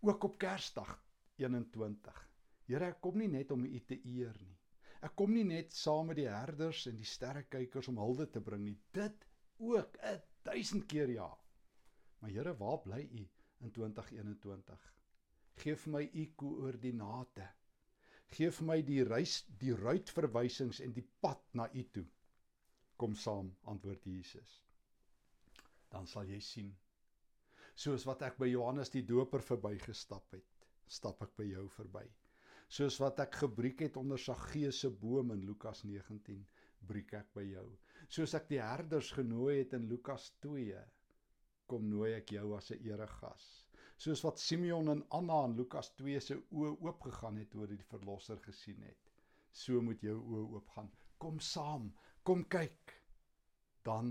Ook 0.00 0.24
op 0.24 0.38
Kersdag 0.38 0.96
21 1.38 2.28
Here, 2.68 2.90
ek 2.92 2.98
kom 3.00 3.16
nie 3.16 3.30
net 3.32 3.52
om 3.54 3.62
U 3.64 3.78
te 3.88 3.96
eer 4.04 4.36
nie. 4.44 4.56
Ek 5.06 5.14
kom 5.16 5.30
nie 5.32 5.46
net 5.48 5.72
saam 5.72 6.10
met 6.10 6.18
die 6.18 6.26
herders 6.28 6.82
en 6.90 6.98
die 6.98 7.06
sterrekykers 7.08 7.88
om 7.88 8.00
hulde 8.02 8.26
te 8.34 8.42
bring 8.44 8.60
nie. 8.66 8.76
Dit 8.92 9.24
ook 9.56 9.96
'n 10.04 10.20
duisend 10.44 10.84
keer 10.86 11.08
ja. 11.08 11.30
Maar 12.20 12.30
Here, 12.30 12.56
waar 12.56 12.78
bly 12.84 13.00
U 13.00 13.24
in 13.64 13.70
2021? 13.70 14.92
Geef 15.62 15.86
my 15.86 16.10
U 16.12 16.26
koördinate. 16.36 17.48
Geef 18.36 18.60
vir 18.60 18.68
my 18.70 18.78
die 18.84 19.00
reis, 19.08 19.40
die 19.60 19.74
ruitverwysings 19.76 20.82
en 20.84 20.92
die 20.92 21.06
pad 21.22 21.40
na 21.54 21.68
U 21.72 21.84
toe. 21.94 22.06
Kom 22.96 23.14
saam, 23.16 23.54
antwoord 23.72 24.04
Jesus. 24.06 24.60
Dan 25.88 26.06
sal 26.06 26.28
jy 26.28 26.40
sien. 26.44 26.70
Soos 27.78 28.04
wat 28.08 28.22
ek 28.26 28.38
by 28.38 28.50
Johannes 28.50 28.90
die 28.92 29.06
Doper 29.06 29.44
verbygestap 29.44 30.34
het, 30.34 30.66
stap 30.88 31.22
ek 31.24 31.36
by 31.38 31.46
jou 31.48 31.68
verby 31.78 32.06
soos 32.68 32.98
wat 33.00 33.20
ek 33.24 33.38
gebreek 33.42 33.80
het 33.86 33.96
onder 33.96 34.20
Saggeus 34.20 34.82
se 34.84 34.90
boom 35.02 35.32
in 35.32 35.44
Lukas 35.48 35.82
19 35.88 36.42
breek 36.88 37.14
ek 37.16 37.30
by 37.36 37.44
jou 37.48 37.64
soos 38.16 38.34
ek 38.36 38.50
die 38.50 38.60
herders 38.60 39.08
genooi 39.16 39.54
het 39.62 39.72
in 39.78 39.86
Lukas 39.88 40.28
2 40.44 40.82
kom 41.72 41.88
nooi 41.88 42.10
ek 42.18 42.34
jou 42.36 42.50
as 42.58 42.70
'n 42.72 42.84
eregas 42.90 43.46
soos 43.98 44.22
wat 44.22 44.38
Simeon 44.38 44.92
en 44.94 45.04
Anna 45.14 45.44
in 45.48 45.56
Lukas 45.58 45.90
2 45.98 46.20
se 46.22 46.36
oë 46.54 46.74
oopgegaan 46.86 47.40
het 47.42 47.54
oor 47.58 47.70
die 47.70 47.82
verlosser 47.90 48.38
gesien 48.44 48.82
het. 48.86 49.10
So 49.52 49.82
moet 49.82 50.02
jou 50.06 50.16
oë 50.18 50.44
oopgaan. 50.58 50.90
Kom 51.18 51.40
saam 51.42 51.90
kom 52.28 52.44
kyk. 52.52 52.92
Dan 53.88 54.10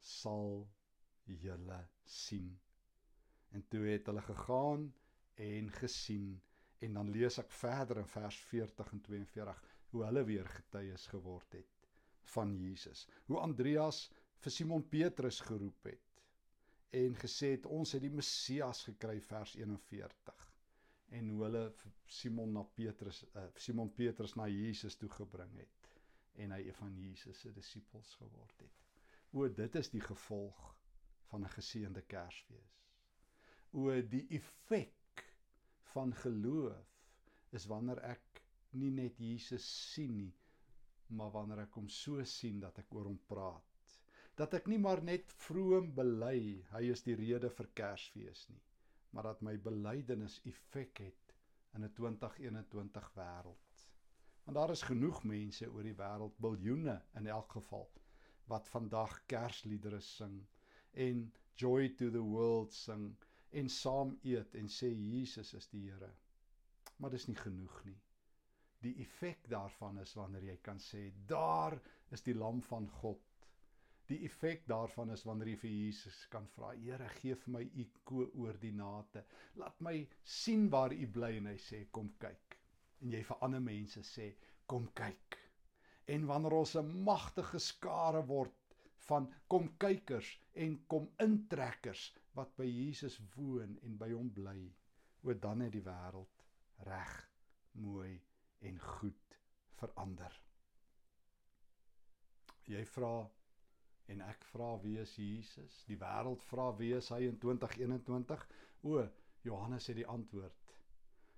sal 0.00 0.62
julle 1.28 1.80
sien. 2.08 2.54
En 3.52 3.64
toe 3.68 3.82
het 3.90 4.08
hulle 4.08 4.22
gegaan 4.24 4.86
en 5.46 5.68
gesien. 5.80 6.30
En 6.80 6.96
dan 6.96 7.10
lees 7.12 7.36
ek 7.42 7.52
verder 7.52 8.00
in 8.00 8.08
vers 8.08 8.38
40 8.48 8.92
en 8.96 9.02
42 9.10 9.60
hoe 9.92 10.04
hulle 10.06 10.24
weer 10.28 10.48
getuies 10.48 11.06
geword 11.12 11.58
het 11.58 11.88
van 12.32 12.56
Jesus. 12.56 13.04
Hoe 13.28 13.42
Andreas 13.44 14.06
vir 14.40 14.54
Simon 14.54 14.88
Petrus 14.88 15.42
geroep 15.44 15.90
het 15.92 16.05
en 17.00 17.16
gesê 17.20 17.52
het 17.56 17.66
ons 17.78 17.92
het 17.96 18.02
die 18.04 18.12
Messias 18.12 18.82
gekry 18.88 19.18
vers 19.28 19.54
41 19.58 20.44
en 21.18 21.28
hoe 21.32 21.42
hulle 21.44 21.64
Simon 22.18 22.54
na 22.56 22.62
Petrus 22.78 23.22
uh, 23.34 23.46
Simon 23.66 23.92
Petrus 23.94 24.34
na 24.38 24.48
Jesus 24.50 24.96
toe 25.00 25.10
gebring 25.18 25.52
het 25.60 25.90
en 26.42 26.52
hy 26.56 26.62
een 26.66 26.78
van 26.78 26.96
Jesus 27.00 27.38
se 27.40 27.52
disippels 27.56 28.14
geword 28.20 28.58
het. 28.60 28.82
O 29.32 29.48
dit 29.48 29.78
is 29.80 29.88
die 29.92 30.02
gevolg 30.04 30.58
van 31.30 31.44
'n 31.44 31.54
geseënde 31.54 32.02
Kersfees. 32.02 32.74
O 33.72 34.00
die 34.14 34.26
effek 34.38 35.24
van 35.92 36.14
geloof 36.14 36.92
is 37.50 37.66
wanneer 37.72 38.02
ek 38.04 38.42
nie 38.70 38.90
net 38.90 39.18
Jesus 39.18 39.66
sien 39.92 40.16
nie, 40.16 40.34
maar 41.08 41.30
wanneer 41.30 41.64
ek 41.64 41.78
hom 41.78 41.88
so 41.88 42.24
sien 42.24 42.60
dat 42.60 42.78
ek 42.78 42.94
oor 42.94 43.08
hom 43.10 43.18
praat. 43.26 43.75
Dat 44.36 44.52
ek 44.58 44.66
nie 44.68 44.78
maar 44.78 45.00
net 45.00 45.30
vroom 45.46 45.86
bely 45.96 46.40
hy 46.74 46.82
is 46.92 47.02
die 47.06 47.14
rede 47.16 47.48
vir 47.58 47.68
Kersfees 47.78 48.42
nie, 48.50 48.60
maar 49.16 49.30
dat 49.30 49.44
my 49.46 49.54
belydenis 49.68 50.42
effek 50.50 51.00
het 51.00 51.32
in 51.78 51.86
'n 51.86 51.92
2021 51.98 53.06
wêreld. 53.14 53.84
Want 54.44 54.58
daar 54.58 54.72
is 54.74 54.82
genoeg 54.82 55.22
mense 55.24 55.70
oor 55.70 55.88
die 55.88 55.96
wêreld, 55.96 56.36
biljoene 56.46 56.98
in 57.20 57.26
elk 57.26 57.56
geval, 57.56 57.88
wat 58.52 58.68
vandag 58.68 59.14
Kersliedere 59.26 60.00
sing 60.00 60.36
en 60.92 61.32
Joy 61.54 61.88
to 61.96 62.10
the 62.10 62.22
World 62.22 62.72
sing 62.72 63.16
en 63.50 63.68
saam 63.68 64.18
eet 64.22 64.54
en 64.54 64.68
sê 64.68 64.90
Jesus 64.92 65.54
is 65.54 65.68
die 65.72 65.86
Here. 65.88 66.12
Maar 66.96 67.10
dis 67.10 67.26
nie 67.26 67.38
genoeg 67.40 67.84
nie. 67.84 68.00
Die 68.84 68.94
effek 69.00 69.48
daarvan 69.48 69.98
is 70.04 70.12
wanneer 70.14 70.44
jy 70.50 70.56
kan 70.68 70.78
sê 70.78 71.08
daar 71.26 71.80
is 72.10 72.22
die 72.22 72.36
lam 72.36 72.60
van 72.62 72.90
God 73.00 73.25
Die 74.06 74.20
effek 74.26 74.66
daarvan 74.70 75.10
is 75.10 75.24
wanneer 75.26 75.48
jy 75.50 75.56
vir 75.62 75.72
Jesus 75.72 76.18
kan 76.30 76.46
vra, 76.54 76.70
Here, 76.78 77.08
gee 77.18 77.34
vir 77.34 77.54
my 77.56 77.62
u 77.64 77.86
koördinate. 78.06 79.24
Laat 79.58 79.80
my 79.82 79.96
sien 80.22 80.68
waar 80.70 80.94
u 80.94 81.08
bly 81.16 81.32
en 81.40 81.48
hy 81.50 81.56
sê 81.58 81.80
kom 81.90 82.12
kyk. 82.22 82.54
En 83.02 83.16
jy 83.16 83.22
vir 83.26 83.42
ander 83.42 83.64
mense 83.64 84.02
sê 84.06 84.28
kom 84.70 84.86
kyk. 85.00 85.38
En 86.14 86.26
wanneer 86.30 86.54
ons 86.54 86.76
'n 86.76 87.02
magtige 87.08 87.58
skare 87.58 88.22
word 88.26 88.54
van 89.08 89.26
kom 89.48 89.68
kykers 89.82 90.30
en 90.54 90.78
kom 90.86 91.08
intrekkers 91.22 92.12
wat 92.38 92.54
by 92.56 92.66
Jesus 92.66 93.18
woon 93.34 93.78
en 93.82 93.98
by 93.98 94.10
hom 94.12 94.30
bly, 94.38 94.58
o 95.22 95.34
dan 95.34 95.60
het 95.64 95.72
die 95.72 95.84
wêreld 95.86 96.44
reg, 96.86 97.14
mooi 97.72 98.20
en 98.60 98.78
goed 98.80 99.38
verander. 99.80 100.32
Jy 102.66 102.84
vra 102.84 103.12
En 104.12 104.22
ek 104.22 104.44
vra 104.52 104.68
wie 104.82 104.98
is 105.02 105.14
Jesus? 105.18 105.80
Die 105.88 105.98
wêreld 105.98 106.44
vra 106.50 106.68
wie 106.78 106.92
is 106.98 107.08
hy 107.14 107.24
in 107.26 107.38
2021? 107.42 108.44
O, 108.86 109.02
Johannes 109.46 109.88
het 109.90 109.98
die 109.98 110.06
antwoord. 110.10 110.74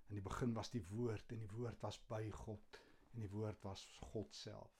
In 0.08 0.18
die 0.18 0.24
begin 0.24 0.52
was 0.56 0.72
die 0.72 0.84
woord 0.90 1.32
en 1.32 1.40
die 1.44 1.52
woord 1.54 1.80
was 1.84 2.00
by 2.10 2.22
God 2.42 2.80
en 3.14 3.24
die 3.24 3.32
woord 3.32 3.64
was 3.64 3.84
God 4.12 4.36
self. 4.36 4.74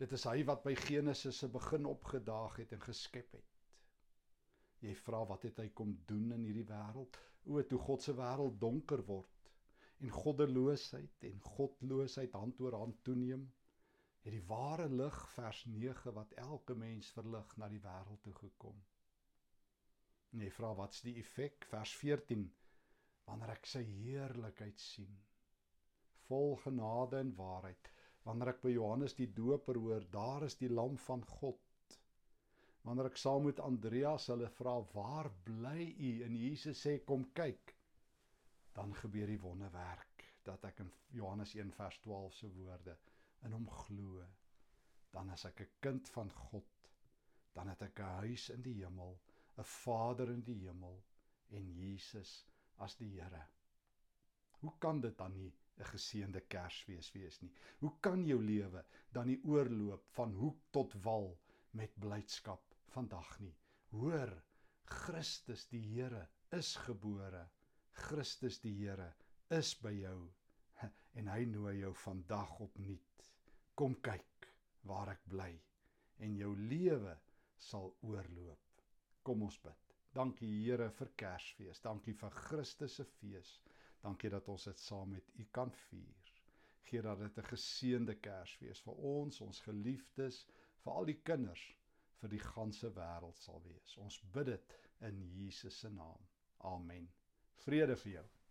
Dit 0.00 0.12
is 0.16 0.24
hy 0.26 0.40
wat 0.48 0.64
by 0.64 0.74
Genesis 0.80 1.38
se 1.42 1.48
begin 1.52 1.86
opgedaag 1.86 2.56
het 2.62 2.72
en 2.74 2.82
geskep 2.82 3.36
het. 3.36 3.52
Jy 4.84 4.94
vra 5.04 5.22
wat 5.28 5.44
het 5.48 5.60
hy 5.62 5.68
kom 5.76 5.94
doen 6.08 6.32
in 6.36 6.48
hierdie 6.48 6.66
wêreld? 6.68 7.20
O, 7.44 7.60
toe 7.68 7.80
God 7.80 8.04
se 8.04 8.16
wêreld 8.16 8.58
donker 8.60 9.04
word 9.08 9.52
en 10.04 10.10
goddeloosheid 10.12 11.28
en 11.28 11.36
godloosheid 11.56 12.34
hand 12.36 12.60
oor 12.64 12.76
hand 12.80 12.96
toeneem 13.06 13.44
het 14.24 14.32
die 14.32 14.44
ware 14.48 14.88
lig 14.88 15.16
vers 15.34 15.64
9 15.68 16.12
wat 16.16 16.32
elke 16.40 16.74
mens 16.74 17.10
verlig 17.12 17.56
na 17.60 17.68
die 17.68 17.82
wêreld 17.84 18.22
toe 18.24 18.34
gekom. 18.38 18.78
En 20.32 20.40
jy 20.40 20.50
vra 20.50 20.72
wat's 20.74 21.04
die 21.04 21.18
effek? 21.20 21.66
Vers 21.70 21.92
14 22.00 22.48
wanneer 23.28 23.54
ek 23.54 23.68
sy 23.68 23.82
heerlikheid 23.84 24.80
sien 24.80 25.12
vol 26.28 26.56
genade 26.62 27.20
en 27.20 27.34
waarheid 27.36 27.90
wanneer 28.24 28.54
ek 28.54 28.62
by 28.64 28.72
Johannes 28.72 29.16
die 29.18 29.28
doper 29.36 29.78
hoor 29.84 30.04
daar 30.12 30.46
is 30.48 30.56
die 30.56 30.70
lam 30.72 30.96
van 31.06 31.24
God. 31.36 31.60
Wanneer 32.84 33.10
ek 33.10 33.20
saam 33.20 33.44
met 33.48 33.60
Andreas 33.60 34.30
hulle 34.32 34.48
vra 34.56 34.78
waar 34.94 35.28
bly 35.44 35.90
u? 35.92 36.12
En 36.24 36.36
Jesus 36.36 36.80
sê 36.86 36.98
kom 37.04 37.26
kyk. 37.36 37.74
Dan 38.76 38.96
gebeur 38.96 39.28
die 39.28 39.40
wonderwerk 39.40 40.24
dat 40.48 40.64
ek 40.68 40.80
in 40.84 40.92
Johannes 41.16 41.52
1 41.56 41.76
vers 41.76 42.00
12 42.04 42.40
se 42.40 42.50
woorde 42.56 42.96
in 43.44 43.52
hom 43.52 43.66
glo, 43.70 44.24
dan 45.14 45.30
as 45.30 45.44
ek 45.46 45.60
'n 45.60 45.72
kind 45.80 46.08
van 46.16 46.30
God, 46.30 46.88
dan 47.54 47.68
het 47.68 47.82
ek 47.82 48.00
'n 48.00 48.14
huis 48.26 48.48
in 48.50 48.62
die 48.62 48.74
hemel, 48.82 49.20
'n 49.58 49.64
Vader 49.64 50.30
in 50.30 50.42
die 50.42 50.58
hemel 50.66 51.02
en 51.50 51.68
Jesus 51.80 52.32
as 52.78 52.96
die 52.96 53.10
Here. 53.20 53.42
Hoe 54.60 54.72
kan 54.78 55.00
dit 55.00 55.18
dan 55.18 55.34
nie 55.36 55.52
'n 55.78 55.84
geseënde 55.92 56.40
Kersfees 56.40 57.12
wees 57.12 57.40
nie? 57.42 57.52
Hoe 57.78 57.92
kan 58.00 58.26
jou 58.26 58.42
lewe 58.42 58.84
dan 59.12 59.26
nie 59.26 59.40
oorloop 59.44 60.08
van 60.18 60.32
hoek 60.32 60.60
tot 60.70 60.94
wal 61.04 61.38
met 61.70 61.98
blydskap 62.00 62.74
vandag 62.96 63.40
nie? 63.40 63.56
Hoor, 63.90 64.42
Christus 64.84 65.66
die 65.68 65.82
Here 65.94 66.28
is 66.50 66.76
gebore. 66.76 67.48
Christus 67.92 68.60
die 68.60 68.74
Here 68.74 69.14
is 69.50 69.74
by 69.74 69.92
jou 69.92 70.32
en 71.18 71.28
hy 71.28 71.44
nooi 71.44 71.78
jou 71.78 71.94
vandag 71.94 72.58
opnuut 72.60 73.13
Kom 73.74 73.96
kyk 74.06 74.46
waar 74.86 75.10
ek 75.10 75.22
bly 75.30 75.50
en 76.22 76.36
jou 76.38 76.52
lewe 76.54 77.14
sal 77.58 77.88
oorloop. 78.06 78.82
Kom 79.26 79.42
ons 79.42 79.56
bid. 79.64 79.94
Dankie 80.14 80.50
Here 80.52 80.86
vir 80.94 81.10
Kersfees. 81.18 81.80
Dankie 81.82 82.14
vir 82.14 82.36
Christus 82.44 83.00
se 83.00 83.06
fees. 83.16 83.56
Dankie 84.04 84.30
dat 84.30 84.48
ons 84.52 84.68
dit 84.68 84.78
saam 84.78 85.10
met 85.16 85.32
U 85.42 85.46
kan 85.58 85.72
vier. 85.88 86.30
Gee 86.86 87.02
dat 87.02 87.18
dit 87.18 87.38
'n 87.38 87.50
geseënde 87.50 88.14
Kersfees 88.28 88.84
vir 88.86 88.94
ons, 88.94 89.40
ons 89.40 89.60
geliefdes, 89.66 90.44
vir 90.84 90.92
al 90.92 91.10
die 91.10 91.20
kinders, 91.30 91.64
vir 92.20 92.28
die 92.28 92.44
ganse 92.44 92.90
wêreld 92.94 93.38
sal 93.42 93.62
wees. 93.64 93.96
Ons 93.98 94.20
bid 94.36 94.46
dit 94.46 94.78
in 95.00 95.20
Jesus 95.34 95.78
se 95.78 95.90
naam. 95.90 96.28
Amen. 96.58 97.10
Vrede 97.66 97.96
vir 97.96 98.12
jou. 98.12 98.26